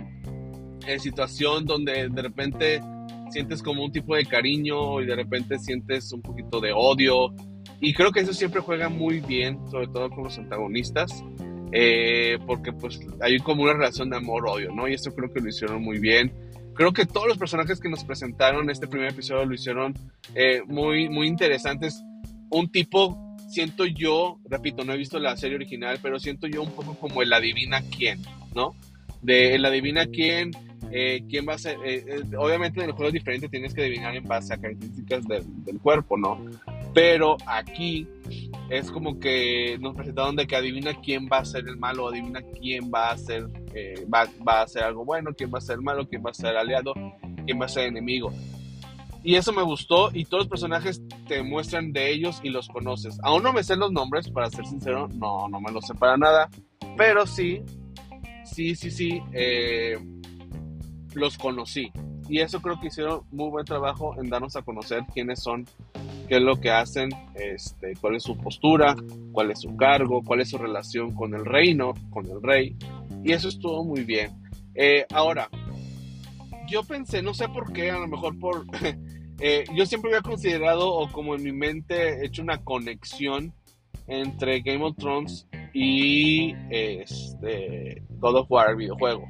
eh, 0.87 0.99
situación 0.99 1.65
donde 1.65 2.07
de 2.07 2.21
repente 2.21 2.81
sientes 3.29 3.61
como 3.61 3.83
un 3.83 3.91
tipo 3.91 4.15
de 4.15 4.25
cariño 4.25 5.01
y 5.01 5.05
de 5.05 5.15
repente 5.15 5.59
sientes 5.59 6.11
un 6.11 6.21
poquito 6.21 6.59
de 6.59 6.71
odio. 6.73 7.33
Y 7.81 7.93
creo 7.93 8.11
que 8.11 8.21
eso 8.21 8.33
siempre 8.33 8.61
juega 8.61 8.89
muy 8.89 9.19
bien, 9.19 9.59
sobre 9.69 9.87
todo 9.87 10.09
con 10.09 10.23
los 10.23 10.37
antagonistas, 10.37 11.23
eh, 11.71 12.37
porque 12.45 12.71
pues 12.71 12.99
hay 13.21 13.37
como 13.39 13.63
una 13.63 13.73
relación 13.73 14.09
de 14.09 14.17
amor-odio, 14.17 14.71
¿no? 14.71 14.87
Y 14.87 14.93
eso 14.93 15.13
creo 15.13 15.31
que 15.31 15.41
lo 15.41 15.49
hicieron 15.49 15.83
muy 15.83 15.99
bien. 15.99 16.31
Creo 16.73 16.93
que 16.93 17.05
todos 17.05 17.27
los 17.27 17.37
personajes 17.37 17.79
que 17.79 17.89
nos 17.89 18.03
presentaron 18.03 18.63
en 18.63 18.69
este 18.69 18.87
primer 18.87 19.09
episodio 19.09 19.45
lo 19.45 19.53
hicieron 19.53 19.93
eh, 20.35 20.61
muy, 20.67 21.09
muy 21.09 21.27
interesantes. 21.27 22.03
Un 22.49 22.69
tipo, 22.69 23.35
siento 23.49 23.85
yo, 23.85 24.39
repito, 24.49 24.83
no 24.83 24.93
he 24.93 24.97
visto 24.97 25.19
la 25.19 25.37
serie 25.37 25.55
original, 25.55 25.99
pero 26.01 26.19
siento 26.19 26.47
yo 26.47 26.61
un 26.61 26.71
poco 26.71 26.95
como 26.95 27.21
el 27.21 27.31
adivina 27.31 27.81
quién 27.81 28.19
¿no? 28.55 28.73
De 29.21 29.53
el 29.55 29.65
adivina 29.65 30.07
quién, 30.07 30.51
eh, 30.97 31.25
quién 31.27 31.45
va 31.45 31.55
a 31.55 31.57
ser. 31.57 31.77
Eh, 31.83 32.05
eh, 32.07 32.37
obviamente 32.37 32.79
en 32.79 32.85
el 32.85 32.93
juego 32.93 33.07
es 33.09 33.13
diferente, 33.15 33.49
tienes 33.49 33.73
que 33.73 33.81
adivinar 33.81 34.15
en 34.15 34.23
base 34.23 34.53
a 34.53 34.57
características 34.57 35.27
del, 35.27 35.77
cuerpo, 35.81 36.15
¿no? 36.15 36.39
Pero 36.93 37.35
aquí 37.45 38.07
es 38.69 38.89
como 38.89 39.19
que 39.19 39.77
nos 39.81 39.93
presentaron 39.93 40.37
de 40.37 40.47
que 40.47 40.55
adivina 40.55 40.93
quién 41.01 41.27
va 41.27 41.39
a 41.39 41.45
ser 41.45 41.67
el 41.67 41.75
malo, 41.75 42.07
adivina 42.07 42.41
quién 42.61 42.89
va 42.89 43.11
a 43.11 43.17
ser, 43.17 43.45
va, 44.07 44.29
a 44.45 44.61
hacer 44.61 44.83
algo 44.83 45.03
bueno, 45.03 45.31
quién 45.37 45.51
va 45.53 45.57
a 45.57 45.61
ser 45.61 45.81
malo, 45.81 46.07
quién 46.07 46.23
va 46.25 46.29
a 46.29 46.33
ser 46.33 46.55
aliado, 46.55 46.93
quién 47.45 47.59
va 47.59 47.65
a 47.65 47.69
ser 47.69 47.87
enemigo. 47.87 48.31
Y 49.21 49.35
eso 49.35 49.51
me 49.51 49.63
gustó 49.63 50.11
y 50.13 50.23
todos 50.23 50.43
los 50.43 50.49
personajes 50.49 51.01
te 51.27 51.43
muestran 51.43 51.91
de 51.91 52.09
ellos 52.09 52.39
y 52.41 52.51
los 52.51 52.69
conoces. 52.69 53.17
Aún 53.21 53.43
no 53.43 53.51
me 53.51 53.65
sé 53.65 53.75
los 53.75 53.91
nombres, 53.91 54.29
para 54.29 54.49
ser 54.49 54.65
sincero, 54.65 55.09
no, 55.13 55.49
no 55.49 55.59
me 55.59 55.73
los 55.73 55.85
sé 55.85 55.93
para 55.93 56.15
nada. 56.15 56.49
Pero 56.95 57.27
sí, 57.27 57.63
sí, 58.45 58.75
sí, 58.75 58.91
sí, 58.91 59.21
los 61.15 61.37
conocí. 61.37 61.91
Y 62.29 62.39
eso 62.39 62.61
creo 62.61 62.79
que 62.79 62.87
hicieron 62.87 63.21
muy 63.31 63.49
buen 63.49 63.65
trabajo 63.65 64.15
en 64.19 64.29
darnos 64.29 64.55
a 64.55 64.61
conocer 64.61 65.03
quiénes 65.13 65.41
son, 65.41 65.65
qué 66.27 66.37
es 66.37 66.41
lo 66.41 66.59
que 66.59 66.71
hacen, 66.71 67.09
este, 67.35 67.93
cuál 68.01 68.15
es 68.15 68.23
su 68.23 68.35
postura, 68.37 68.95
cuál 69.31 69.51
es 69.51 69.61
su 69.61 69.75
cargo, 69.75 70.23
cuál 70.23 70.41
es 70.41 70.49
su 70.49 70.57
relación 70.57 71.13
con 71.13 71.33
el 71.33 71.45
reino, 71.45 71.93
con 72.09 72.25
el 72.25 72.41
rey. 72.41 72.75
Y 73.23 73.31
eso 73.31 73.49
estuvo 73.49 73.83
muy 73.83 74.03
bien. 74.03 74.31
Eh, 74.73 75.05
ahora, 75.13 75.49
yo 76.67 76.83
pensé, 76.83 77.21
no 77.21 77.33
sé 77.33 77.47
por 77.47 77.71
qué, 77.71 77.91
a 77.91 77.99
lo 77.99 78.07
mejor 78.07 78.37
por 78.39 78.65
Eh, 79.39 79.65
yo 79.75 79.85
siempre 79.85 80.11
había 80.11 80.21
considerado, 80.21 80.93
o 80.93 81.11
como 81.11 81.35
en 81.35 81.43
mi 81.43 81.51
mente, 81.51 82.21
he 82.21 82.25
hecho 82.25 82.41
una 82.41 82.63
conexión 82.63 83.53
entre 84.07 84.61
Game 84.61 84.83
of 84.83 84.95
Thrones 84.97 85.47
y 85.73 86.53
este, 86.69 88.01
God 88.19 88.35
of 88.37 88.51
War, 88.51 88.75
videojuego. 88.77 89.27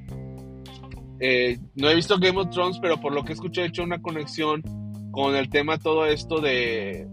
Eh, 1.20 1.58
no 1.76 1.90
he 1.90 1.96
visto 1.96 2.18
Game 2.18 2.40
of 2.40 2.50
Thrones, 2.50 2.80
pero 2.82 3.00
por 3.00 3.14
lo 3.14 3.24
que 3.24 3.34
escuché 3.34 3.64
he 3.64 3.68
hecho 3.68 3.84
una 3.84 4.02
conexión 4.02 4.62
con 5.12 5.36
el 5.36 5.50
tema 5.50 5.78
todo 5.78 6.06
esto 6.06 6.40
de... 6.42 7.08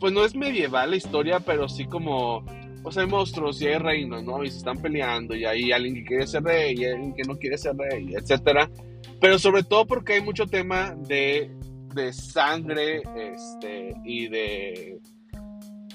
Pues 0.00 0.12
no 0.12 0.24
es 0.24 0.34
medieval 0.34 0.90
la 0.90 0.96
historia, 0.96 1.40
pero 1.40 1.68
sí 1.68 1.86
como... 1.86 2.44
Pues 2.82 2.98
hay 2.98 3.06
monstruos 3.06 3.62
y 3.62 3.66
hay 3.66 3.78
reinos, 3.78 4.22
¿no? 4.24 4.44
Y 4.44 4.50
se 4.50 4.58
están 4.58 4.76
peleando 4.76 5.34
y 5.34 5.46
hay 5.46 5.72
alguien 5.72 5.94
que 5.94 6.04
quiere 6.04 6.26
ser 6.26 6.42
rey 6.42 6.74
y 6.76 6.84
alguien 6.84 7.14
que 7.14 7.22
no 7.22 7.36
quiere 7.36 7.56
ser 7.56 7.74
rey, 7.76 8.12
etcétera. 8.14 8.70
Pero 9.20 9.38
sobre 9.38 9.62
todo 9.62 9.86
porque 9.86 10.14
hay 10.14 10.20
mucho 10.20 10.46
tema 10.46 10.94
de 11.08 11.50
de 11.94 12.12
sangre 12.12 13.02
este, 13.16 13.94
y 14.04 14.28
de 14.28 14.98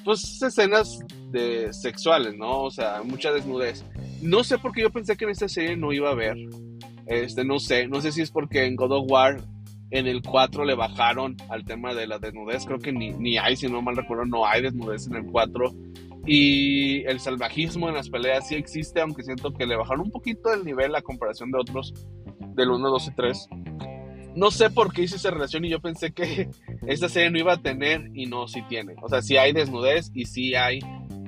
pues 0.04 0.42
escenas 0.42 1.00
de 1.30 1.72
sexuales, 1.74 2.36
¿no? 2.36 2.63
O 2.63 2.72
sea, 2.72 3.04
mucha 3.04 3.32
desnudez. 3.32 3.84
No 4.22 4.44
sé 4.44 4.58
por 4.58 4.72
qué 4.72 4.82
yo 4.82 4.89
pensé 4.89 5.16
que 5.16 5.25
en 5.25 5.32
esta 5.32 5.48
serie 5.48 5.75
no 5.75 5.92
iba 5.92 6.10
a 6.10 6.13
haber. 6.13 6.38
Este, 7.10 7.44
no 7.44 7.60
sé, 7.60 7.88
no 7.88 8.00
sé 8.00 8.12
si 8.12 8.22
es 8.22 8.32
porque 8.32 8.66
en 8.66 8.75
God 8.75 8.92
of 8.92 9.12
War 9.12 9.42
en 9.92 10.08
el 10.08 10.22
4 10.22 10.63
le 10.63 10.75
bajaron 10.75 11.36
al 11.50 11.66
tema 11.66 11.94
de 11.94 12.08
la 12.08 12.20
desnudez, 12.20 12.66
creo 12.66 12.80
que 12.80 12.92
ni, 12.92 13.10
ni 13.12 13.38
hay, 13.38 13.56
si 13.56 13.68
no 13.68 13.82
mal 13.82 13.98
recuerdo, 13.98 14.25
no 14.25 14.46
hay 14.46 14.62
desnudez 14.62 15.08
en 15.08 15.16
el 15.16 15.25
4. 15.25 15.74
Y 16.25 17.01
el 17.06 17.20
salvajismo 17.20 17.89
en 17.89 17.96
las 17.96 18.10
peleas 18.10 18.48
sí 18.48 18.56
existe, 18.56 19.01
aunque 19.01 19.24
siento 19.24 19.51
que 19.51 19.66
le 19.66 19.75
bajaron 19.75 20.06
un 20.06 20.12
poquito 20.12 20.54
el 20.54 20.63
nivel 20.63 20.96
a 20.96 21.01
comparación 21.01 21.50
de 21.51 21.60
otros 21.60 21.94
del 22.56 22.70
1, 22.70 22.89
2 22.89 23.08
y 23.08 23.16
3 23.16 23.50
no 24.36 24.51
sé 24.51 24.70
por 24.70 24.94
qué 24.94 25.04
hice 25.04 25.18
esa 25.18 25.32
relación 25.32 25.66
y 25.66 25.70
yo 25.70 25.82
pensé 25.82 26.12
que 26.12 26.50
esta 26.88 27.10
serie 27.10 27.30
no 27.30 27.39
iba 27.39 27.54
a 27.54 27.62
tener 27.62 28.10
y 28.13 28.25
no, 28.25 28.48
sí 28.48 28.62
tiene. 28.68 28.96
O 29.01 29.10
sea, 29.10 29.22
sí 29.22 29.38
hay 29.38 29.54
desnudez 29.54 30.12
y 30.13 30.25
sí 30.25 30.56
hay, 30.56 30.80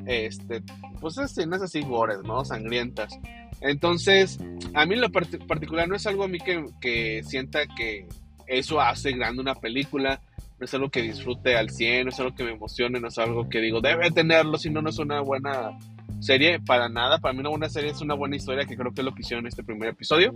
este, 0.05 0.63
pues 1.01 1.17
escenas 1.17 1.61
así 1.61 1.81
gores, 1.81 2.19
¿no? 2.23 2.45
Sangrientas. 2.45 3.17
Entonces, 3.59 4.39
a 4.73 4.85
mí 4.85 4.95
lo 4.95 5.11
particular 5.11 5.87
no 5.89 5.95
es 5.95 6.07
algo 6.07 6.23
a 6.23 6.27
mí 6.27 6.39
que, 6.39 7.23
sienta 7.23 7.65
que 7.67 8.07
eso 8.47 8.79
hace 8.79 9.11
grande 9.11 9.41
una 9.41 9.55
película, 9.55 10.21
no 10.59 10.65
es 10.65 10.73
algo 10.73 10.89
que 10.89 11.01
disfrute 11.01 11.57
al 11.57 11.69
100, 11.69 12.05
no 12.05 12.09
es 12.11 12.19
algo 12.19 12.35
que 12.35 12.43
me 12.43 12.51
emocione, 12.51 12.99
no 12.99 13.07
es 13.07 13.17
algo 13.17 13.49
que 13.49 13.59
digo, 13.59 13.81
debe 13.81 14.11
tenerlo, 14.11 14.57
si 14.57 14.69
no, 14.69 14.81
no 14.81 14.89
es 14.89 14.99
una 14.99 15.21
buena 15.21 15.77
serie, 16.19 16.59
para 16.59 16.87
nada, 16.87 17.17
para 17.17 17.33
mí 17.33 17.39
una 17.39 17.49
buena 17.49 17.69
serie 17.69 17.91
es 17.91 18.01
una 18.01 18.13
buena 18.13 18.35
historia, 18.35 18.65
que 18.65 18.77
creo 18.77 18.93
que 18.93 19.01
es 19.01 19.05
lo 19.05 19.13
que 19.13 19.21
hicieron 19.21 19.45
en 19.45 19.49
este 19.49 19.63
primer 19.63 19.89
episodio. 19.89 20.35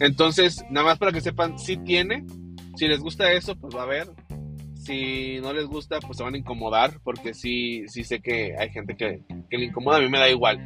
Entonces, 0.00 0.64
nada 0.70 0.86
más 0.86 0.98
para 0.98 1.12
que 1.12 1.20
sepan, 1.20 1.58
si 1.58 1.76
tiene, 1.78 2.24
si 2.76 2.86
les 2.86 3.00
gusta 3.00 3.32
eso, 3.32 3.56
pues 3.56 3.74
va 3.74 3.82
a 3.82 3.86
ver. 3.86 4.08
Si 4.86 5.40
no 5.40 5.52
les 5.52 5.66
gusta, 5.66 5.98
pues 5.98 6.16
se 6.16 6.22
van 6.22 6.34
a 6.34 6.38
incomodar, 6.38 7.00
porque 7.02 7.34
sí, 7.34 7.88
sí 7.88 8.04
sé 8.04 8.20
que 8.20 8.54
hay 8.56 8.70
gente 8.70 8.94
que, 8.96 9.20
que 9.50 9.58
le 9.58 9.64
incomoda, 9.64 9.96
a 9.96 10.00
mí 10.00 10.08
me 10.08 10.18
da 10.18 10.30
igual, 10.30 10.60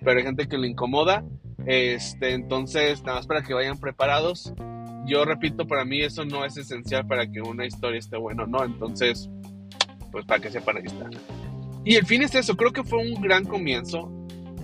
pero 0.00 0.18
hay 0.18 0.24
gente 0.24 0.46
que 0.46 0.58
le 0.58 0.68
incomoda. 0.68 1.24
Este, 1.64 2.34
entonces, 2.34 3.02
nada 3.02 3.18
más 3.18 3.26
para 3.26 3.42
que 3.42 3.54
vayan 3.54 3.78
preparados. 3.78 4.52
Yo 5.06 5.24
repito, 5.24 5.66
para 5.66 5.86
mí 5.86 6.02
eso 6.02 6.26
no 6.26 6.44
es 6.44 6.54
esencial 6.58 7.06
para 7.06 7.26
que 7.26 7.40
una 7.40 7.64
historia 7.64 7.98
esté 7.98 8.18
buena, 8.18 8.44
¿no? 8.46 8.62
Entonces, 8.62 9.30
pues 10.10 10.26
para 10.26 10.38
que 10.38 10.50
sepan, 10.50 10.76
ahí 10.76 10.84
está. 10.84 11.08
Y 11.84 11.96
el 11.96 12.04
fin 12.04 12.20
es 12.20 12.34
eso, 12.34 12.54
creo 12.56 12.72
que 12.72 12.84
fue 12.84 12.98
un 12.98 13.22
gran 13.22 13.44
comienzo. 13.44 14.10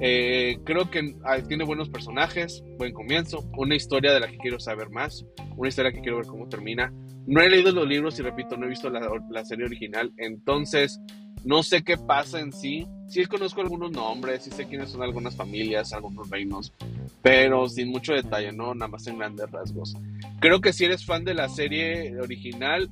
Eh, 0.00 0.59
creo 0.65 0.91
que 0.91 1.17
tiene 1.49 1.65
buenos 1.65 1.88
personajes, 1.88 2.62
buen 2.77 2.93
comienzo, 2.93 3.49
una 3.57 3.75
historia 3.75 4.12
de 4.12 4.21
la 4.21 4.29
que 4.29 4.37
quiero 4.37 4.61
saber 4.61 4.91
más, 4.91 5.25
una 5.57 5.71
historia 5.71 5.93
que 5.93 6.00
quiero 6.00 6.19
ver 6.19 6.27
cómo 6.27 6.47
termina. 6.49 6.93
No 7.28 7.42
he 7.42 7.50
leído 7.50 7.73
los 7.73 7.87
libros 7.87 8.18
y 8.18 8.23
repito, 8.23 8.56
no 8.56 8.64
he 8.64 8.70
visto 8.70 8.88
la, 8.88 9.44
serie 9.44 9.66
original, 9.66 10.11
entonces 10.16 10.99
no 11.44 11.62
sé 11.62 11.85
qué 11.85 11.99
pasa 11.99 12.40
en 12.40 12.52
sí. 12.52 12.87
Sí 13.06 13.26
conozco 13.26 13.61
algunos 13.61 13.92
nombres, 13.92 14.44
sí 14.44 14.50
sé 14.50 14.66
quiénes 14.66 14.88
son 14.88 15.02
algunas 15.02 15.37
familias, 15.37 15.92
algunos 15.92 16.30
reinos, 16.30 16.73
pero 17.20 17.68
sin 17.68 17.90
mucho 17.90 18.14
detalle, 18.14 18.50
¿no? 18.52 18.75
Nada 18.75 18.88
más 18.88 19.06
en 19.06 19.18
grandes 19.18 19.50
rasgos. 19.50 19.94
Creo 20.40 20.62
que 20.62 20.73
si 20.73 20.87
eres 20.87 21.04
fan 21.04 21.23
de 21.23 21.35
la 21.35 21.50
serie 21.50 22.18
original, 22.18 22.88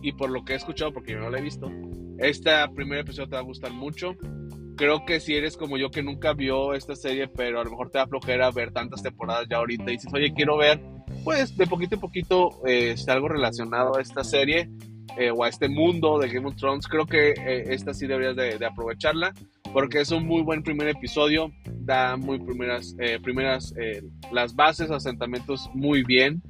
y 0.00 0.12
por 0.12 0.30
lo 0.30 0.44
que 0.44 0.52
he 0.52 0.56
escuchado, 0.56 0.92
porque 0.92 1.12
yo 1.12 1.18
no 1.18 1.28
la 1.28 1.40
he 1.40 1.42
visto, 1.42 1.68
este 2.18 2.52
primer 2.76 3.00
episodio 3.00 3.30
te 3.30 3.34
va 3.34 3.40
a 3.40 3.44
gustar 3.44 3.72
mucho. 3.72 4.14
Creo 4.76 5.04
que 5.04 5.18
si 5.18 5.34
eres 5.34 5.56
como 5.56 5.76
yo 5.76 5.90
que 5.90 6.04
nunca 6.04 6.34
vio 6.34 6.74
esta 6.74 6.94
serie, 6.94 7.26
pero 7.26 7.60
a 7.60 7.64
lo 7.64 7.70
mejor 7.70 7.90
te 7.90 7.98
da 7.98 8.06
flojera 8.06 8.48
ver 8.52 8.72
tantas 8.72 9.02
temporadas 9.02 9.48
ya 9.50 9.56
ahorita 9.56 9.90
y 9.90 9.94
dices, 9.96 10.14
oye, 10.14 10.32
quiero 10.32 10.56
ver, 10.56 10.80
pues 11.24 11.56
de 11.56 11.66
poquito 11.66 11.94
en 11.94 12.00
poquito 12.00 12.60
eh, 12.66 12.94
algo 13.08 13.28
relacionado 13.28 13.96
a 13.96 14.00
esta 14.00 14.24
serie 14.24 14.70
eh, 15.18 15.30
o 15.30 15.44
a 15.44 15.48
este 15.48 15.68
mundo 15.68 16.18
de 16.18 16.28
Game 16.28 16.46
of 16.46 16.56
Thrones, 16.56 16.86
creo 16.86 17.06
que 17.06 17.30
eh, 17.30 17.64
esta 17.74 17.94
sí 17.94 18.06
deberías 18.06 18.36
de, 18.36 18.64
aprovecharla 18.64 19.34
porque 19.72 20.00
es 20.00 20.10
un 20.10 20.26
muy 20.26 20.42
buen 20.42 20.62
primer 20.62 20.88
episodio, 20.88 21.52
da 21.64 22.16
muy 22.16 22.40
primeras, 22.40 22.96
primeras 23.22 23.72
las 24.32 24.56
bases, 24.56 24.90
asentamientos 24.90 25.70
muy 25.74 26.02
bien, 26.02 26.42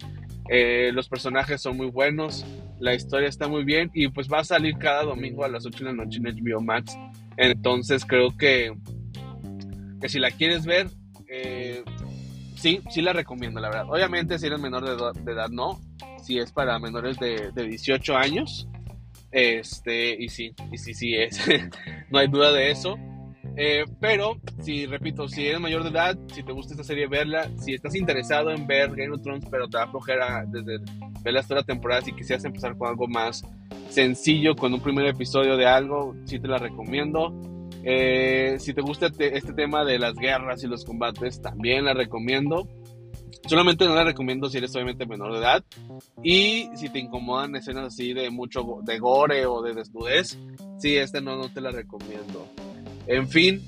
los 0.94 1.06
personajes 1.06 1.60
son 1.60 1.76
muy 1.76 1.90
buenos, 1.90 2.46
la 2.78 2.94
historia 2.94 3.28
está 3.28 3.46
muy 3.46 3.62
bien 3.62 3.90
y 3.92 4.08
pues 4.08 4.26
va 4.26 4.38
a 4.38 4.44
salir 4.44 4.78
cada 4.78 5.02
domingo 5.02 5.44
a 5.44 5.48
las 5.48 5.66
8 5.66 5.84
de 5.84 5.84
la 5.84 6.04
noche 6.04 6.18
en 6.18 6.34
HBO 6.34 6.62
Max. 6.62 6.96
Entonces 7.36 8.06
creo 8.06 8.34
que, 8.36 8.72
que 10.00 10.08
si 10.08 10.18
la 10.18 10.30
quieres 10.30 10.64
ver, 10.64 10.88
eh, 11.28 11.84
sí, 12.60 12.80
sí 12.90 13.02
la 13.02 13.12
recomiendo, 13.12 13.60
la 13.60 13.68
verdad. 13.68 13.90
Obviamente 13.90 14.38
si 14.38 14.46
eres 14.46 14.60
menor 14.60 14.84
de, 14.84 15.32
edad, 15.32 15.48
no. 15.48 15.80
Si 16.22 16.38
es 16.38 16.52
para 16.52 16.78
menores 16.78 17.18
de, 17.18 17.50
de 17.52 17.64
18 17.64 18.16
años. 18.16 18.68
Este, 19.32 20.16
y 20.22 20.28
sí, 20.28 20.54
y 20.72 20.78
sí, 20.78 20.94
sí 20.94 21.14
es. 21.14 21.40
no 22.10 22.18
hay 22.18 22.28
duda 22.28 22.52
de 22.52 22.70
eso. 22.70 22.96
Eh, 23.56 23.84
pero, 24.00 24.38
si 24.62 24.86
repito, 24.86 25.28
si 25.28 25.46
eres 25.46 25.60
mayor 25.60 25.82
de 25.82 25.90
edad, 25.90 26.18
si 26.32 26.42
te 26.42 26.52
gusta 26.52 26.74
esta 26.74 26.84
serie, 26.84 27.06
verla. 27.06 27.50
Si 27.58 27.74
estás 27.74 27.94
interesado 27.94 28.50
en 28.50 28.66
ver 28.66 28.90
Game 28.94 29.14
of 29.14 29.22
Thrones, 29.22 29.44
pero 29.50 29.68
te 29.68 29.78
da 29.78 29.88
flojera 29.88 30.44
desde 30.46 30.78
ver 31.22 31.34
las 31.34 31.50
la 31.50 31.62
temporada, 31.62 32.02
si 32.02 32.12
quisieras 32.12 32.44
empezar 32.44 32.76
con 32.76 32.88
algo 32.88 33.06
más 33.08 33.44
sencillo, 33.88 34.54
con 34.54 34.72
un 34.72 34.80
primer 34.80 35.06
episodio 35.06 35.56
de 35.56 35.66
algo, 35.66 36.14
sí 36.24 36.38
te 36.38 36.48
la 36.48 36.58
recomiendo. 36.58 37.34
Eh, 37.82 38.56
si 38.58 38.74
te 38.74 38.82
gusta 38.82 39.06
este 39.06 39.52
tema 39.52 39.84
de 39.84 39.98
las 39.98 40.14
guerras 40.14 40.62
y 40.62 40.66
los 40.66 40.84
combates, 40.84 41.40
también 41.40 41.84
la 41.84 41.94
recomiendo. 41.94 42.68
Solamente 43.46 43.86
no 43.86 43.94
la 43.94 44.04
recomiendo 44.04 44.50
si 44.50 44.58
eres 44.58 44.74
obviamente 44.74 45.06
menor 45.06 45.32
de 45.32 45.38
edad. 45.38 45.64
Y 46.22 46.68
si 46.76 46.88
te 46.90 46.98
incomodan 46.98 47.56
escenas 47.56 47.86
así 47.86 48.12
de 48.12 48.30
mucho 48.30 48.80
de 48.82 48.98
gore 48.98 49.46
o 49.46 49.62
de 49.62 49.74
desnudez, 49.74 50.38
sí, 50.78 50.96
esta 50.96 51.20
no, 51.20 51.36
no 51.36 51.52
te 51.52 51.60
la 51.60 51.70
recomiendo. 51.70 52.46
En 53.06 53.28
fin, 53.28 53.62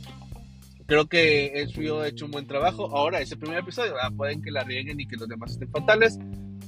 creo 0.86 1.06
que 1.06 1.66
HBO 1.74 2.00
ha 2.00 2.08
hecho 2.08 2.26
un 2.26 2.32
buen 2.32 2.46
trabajo. 2.46 2.94
Ahora, 2.94 3.20
ese 3.20 3.36
primer 3.36 3.60
episodio, 3.60 3.94
pueden 4.16 4.42
que 4.42 4.50
la 4.50 4.62
rieguen 4.62 5.00
y 5.00 5.06
que 5.06 5.16
los 5.16 5.28
demás 5.28 5.52
estén 5.52 5.70
fatales. 5.70 6.18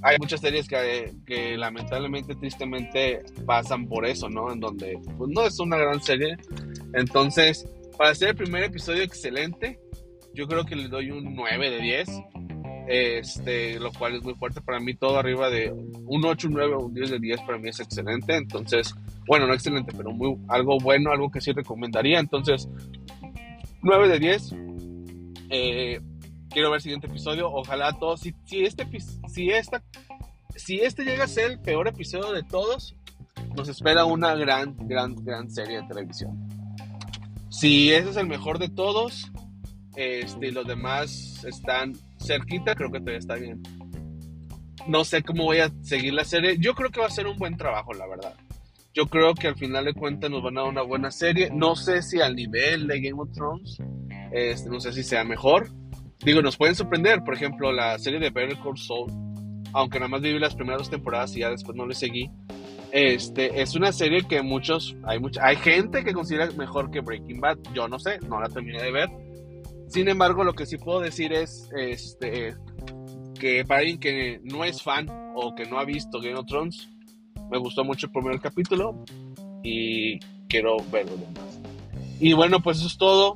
Hay 0.02 0.16
muchas 0.18 0.40
series 0.40 0.66
que, 0.66 1.12
que, 1.26 1.56
lamentablemente, 1.56 2.34
tristemente, 2.34 3.22
pasan 3.46 3.86
por 3.86 4.06
eso, 4.06 4.28
¿no? 4.28 4.52
En 4.52 4.60
donde 4.60 4.98
pues, 5.16 5.30
no 5.30 5.46
es 5.46 5.58
una 5.60 5.76
gran 5.76 6.02
serie. 6.02 6.36
Entonces, 6.94 7.68
para 7.96 8.10
hacer 8.10 8.30
el 8.30 8.36
primer 8.36 8.64
episodio 8.64 9.02
excelente, 9.02 9.78
yo 10.32 10.46
creo 10.46 10.64
que 10.64 10.76
le 10.76 10.88
doy 10.88 11.10
un 11.10 11.34
9 11.34 11.70
de 11.70 11.80
10. 11.80 12.08
Este, 12.86 13.80
lo 13.80 13.90
cual 13.92 14.16
es 14.16 14.22
muy 14.22 14.34
fuerte 14.34 14.60
para 14.60 14.78
mí, 14.78 14.92
todo 14.92 15.18
arriba 15.18 15.48
de 15.48 15.72
un 15.72 16.22
8, 16.22 16.48
un 16.48 16.54
9 16.54 16.76
un 16.76 16.92
10 16.92 17.12
de 17.12 17.18
10 17.18 17.40
para 17.40 17.58
mí 17.58 17.68
es 17.70 17.80
excelente. 17.80 18.36
Entonces, 18.36 18.94
bueno, 19.26 19.46
no 19.46 19.54
excelente, 19.54 19.92
pero 19.96 20.10
algo 20.48 20.78
bueno, 20.78 21.10
algo 21.10 21.30
que 21.30 21.40
sí 21.40 21.52
recomendaría. 21.52 22.18
Entonces, 22.18 22.68
9 23.82 24.08
de 24.08 24.18
10. 24.18 24.56
Eh, 25.50 26.00
quiero 26.50 26.70
ver 26.70 26.76
el 26.76 26.82
siguiente 26.82 27.06
episodio. 27.06 27.50
Ojalá 27.50 27.92
todos, 27.98 28.20
si, 28.20 28.34
este, 28.50 28.86
si, 29.28 29.50
esta, 29.50 29.82
si 30.56 30.80
este 30.80 31.04
llega 31.04 31.24
a 31.24 31.28
ser 31.28 31.52
el 31.52 31.60
peor 31.60 31.88
episodio 31.88 32.32
de 32.32 32.42
todos, 32.42 32.96
nos 33.56 33.68
espera 33.68 34.04
una 34.04 34.34
gran, 34.34 34.76
gran, 34.88 35.14
gran 35.16 35.50
serie 35.50 35.82
de 35.82 35.88
televisión. 35.88 36.43
Si 37.58 37.92
ese 37.92 38.10
es 38.10 38.16
el 38.16 38.26
mejor 38.26 38.58
de 38.58 38.68
todos, 38.68 39.30
este, 39.94 40.48
y 40.48 40.50
los 40.50 40.66
demás 40.66 41.44
están 41.44 41.92
cerquita, 42.18 42.74
creo 42.74 42.90
que 42.90 42.98
todavía 42.98 43.20
está 43.20 43.36
bien. 43.36 43.62
No 44.88 45.04
sé 45.04 45.22
cómo 45.22 45.44
voy 45.44 45.58
a 45.58 45.70
seguir 45.82 46.14
la 46.14 46.24
serie. 46.24 46.56
Yo 46.58 46.74
creo 46.74 46.90
que 46.90 46.98
va 46.98 47.06
a 47.06 47.10
ser 47.10 47.28
un 47.28 47.38
buen 47.38 47.56
trabajo, 47.56 47.94
la 47.94 48.08
verdad. 48.08 48.34
Yo 48.92 49.06
creo 49.06 49.34
que 49.34 49.46
al 49.46 49.54
final 49.54 49.84
de 49.84 49.94
cuentas 49.94 50.32
nos 50.32 50.42
van 50.42 50.58
a 50.58 50.62
dar 50.62 50.70
una 50.70 50.82
buena 50.82 51.12
serie. 51.12 51.48
No 51.52 51.76
sé 51.76 52.02
si 52.02 52.20
al 52.20 52.34
nivel 52.34 52.88
de 52.88 53.00
Game 53.00 53.22
of 53.22 53.30
Thrones, 53.32 53.78
este, 54.32 54.68
no 54.68 54.80
sé 54.80 54.92
si 54.92 55.04
sea 55.04 55.22
mejor. 55.22 55.68
Digo, 56.24 56.42
nos 56.42 56.56
pueden 56.56 56.74
sorprender. 56.74 57.22
Por 57.22 57.34
ejemplo, 57.34 57.70
la 57.70 57.96
serie 58.00 58.18
de 58.18 58.30
Better 58.30 58.58
Call 58.58 58.76
Saul, 58.76 59.12
aunque 59.72 60.00
nada 60.00 60.08
más 60.08 60.22
viví 60.22 60.40
las 60.40 60.56
primeras 60.56 60.80
dos 60.80 60.90
temporadas 60.90 61.36
y 61.36 61.40
ya 61.40 61.50
después 61.50 61.76
no 61.76 61.86
le 61.86 61.94
seguí. 61.94 62.30
Este, 62.94 63.60
es 63.60 63.74
una 63.74 63.90
serie 63.90 64.22
que 64.22 64.40
muchos, 64.40 64.94
hay 65.02 65.18
mucha, 65.18 65.44
hay 65.44 65.56
gente 65.56 66.04
que 66.04 66.12
considera 66.12 66.48
mejor 66.52 66.92
que 66.92 67.00
Breaking 67.00 67.40
Bad. 67.40 67.58
Yo 67.74 67.88
no 67.88 67.98
sé, 67.98 68.20
no 68.28 68.40
la 68.40 68.48
terminé 68.48 68.80
de 68.80 68.92
ver. 68.92 69.08
Sin 69.88 70.08
embargo, 70.08 70.44
lo 70.44 70.52
que 70.52 70.64
sí 70.64 70.76
puedo 70.76 71.00
decir 71.00 71.32
es 71.32 71.68
este, 71.76 72.54
que 73.34 73.64
para 73.64 73.80
alguien 73.80 73.98
que 73.98 74.40
no 74.44 74.62
es 74.62 74.80
fan 74.80 75.08
o 75.34 75.56
que 75.56 75.66
no 75.66 75.80
ha 75.80 75.84
visto 75.84 76.20
Game 76.20 76.36
of 76.36 76.46
Thrones, 76.46 76.88
me 77.50 77.58
gustó 77.58 77.82
mucho 77.82 78.06
el 78.06 78.12
primer 78.12 78.38
capítulo 78.40 79.04
y 79.64 80.20
quiero 80.48 80.76
verlo 80.92 81.16
demás. 81.16 81.60
Y 82.20 82.32
bueno, 82.32 82.60
pues 82.60 82.78
eso 82.78 82.86
es 82.86 82.96
todo. 82.96 83.34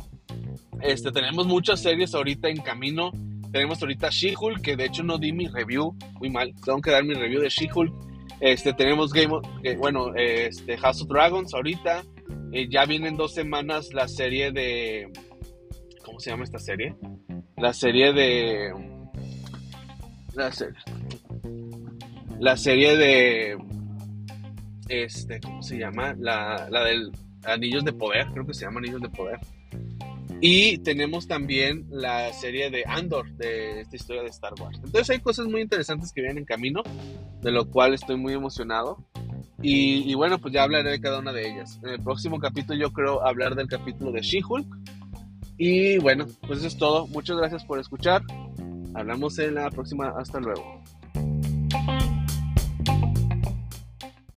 Este, 0.82 1.10
tenemos 1.10 1.48
muchas 1.48 1.80
series 1.80 2.14
ahorita 2.14 2.48
en 2.48 2.58
camino. 2.58 3.10
Tenemos 3.50 3.82
ahorita 3.82 4.10
She-Hulk, 4.10 4.60
que 4.60 4.76
de 4.76 4.84
hecho 4.84 5.02
no 5.02 5.18
di 5.18 5.32
mi 5.32 5.48
review, 5.48 5.96
muy 6.20 6.30
mal. 6.30 6.54
Tengo 6.64 6.80
que 6.80 6.92
dar 6.92 7.02
mi 7.02 7.14
review 7.14 7.40
de 7.40 7.48
She-Hulk. 7.48 8.07
Este, 8.40 8.72
tenemos 8.72 9.12
Game 9.12 9.34
of, 9.34 9.44
eh, 9.62 9.76
bueno, 9.76 10.14
este, 10.14 10.76
House 10.78 11.02
of 11.02 11.08
Dragons 11.08 11.52
ahorita. 11.54 12.04
Eh, 12.52 12.68
ya 12.70 12.84
vienen 12.84 13.16
dos 13.16 13.34
semanas 13.34 13.92
la 13.92 14.08
serie 14.08 14.52
de, 14.52 15.10
¿cómo 16.04 16.20
se 16.20 16.30
llama 16.30 16.44
esta 16.44 16.58
serie? 16.58 16.94
La 17.56 17.72
serie 17.72 18.12
de, 18.12 18.72
la 20.34 20.52
serie, 20.52 20.78
la 22.38 22.56
serie 22.56 22.96
de, 22.96 23.58
este, 24.88 25.40
¿cómo 25.40 25.62
se 25.62 25.78
llama? 25.78 26.14
La, 26.18 26.68
la 26.70 26.84
del 26.84 27.10
Anillos 27.44 27.84
de 27.84 27.92
Poder, 27.92 28.26
creo 28.32 28.46
que 28.46 28.54
se 28.54 28.64
llama 28.64 28.78
Anillos 28.78 29.02
de 29.02 29.10
Poder. 29.10 29.38
Y 30.40 30.78
tenemos 30.78 31.26
también 31.26 31.86
la 31.90 32.32
serie 32.32 32.70
de 32.70 32.84
Andor, 32.86 33.30
de 33.32 33.80
esta 33.80 33.96
historia 33.96 34.22
de 34.22 34.28
Star 34.28 34.52
Wars. 34.60 34.78
Entonces 34.84 35.10
hay 35.10 35.18
cosas 35.18 35.46
muy 35.46 35.60
interesantes 35.60 36.12
que 36.12 36.20
vienen 36.20 36.38
en 36.38 36.44
camino, 36.44 36.82
de 37.40 37.52
lo 37.52 37.70
cual 37.70 37.94
estoy 37.94 38.16
muy 38.16 38.32
emocionado. 38.32 39.04
Y, 39.60 40.14
bueno, 40.14 40.38
pues 40.38 40.54
ya 40.54 40.62
hablaré 40.62 40.90
de 40.90 41.00
cada 41.00 41.18
una 41.18 41.32
de 41.32 41.50
ellas. 41.50 41.80
En 41.82 41.90
el 41.90 42.02
próximo 42.02 42.38
capítulo 42.38 42.78
yo 42.78 42.92
creo 42.92 43.26
hablar 43.26 43.56
del 43.56 43.66
capítulo 43.66 44.12
de 44.12 44.20
She-Hulk. 44.20 44.66
Y 45.56 45.98
bueno, 45.98 46.26
pues 46.46 46.60
eso 46.60 46.68
es 46.68 46.76
todo. 46.76 47.08
Muchas 47.08 47.36
gracias 47.36 47.64
por 47.64 47.80
escuchar. 47.80 48.22
Hablamos 48.94 49.38
en 49.40 49.54
la 49.54 49.68
próxima. 49.70 50.14
Hasta 50.16 50.38
luego. 50.38 50.80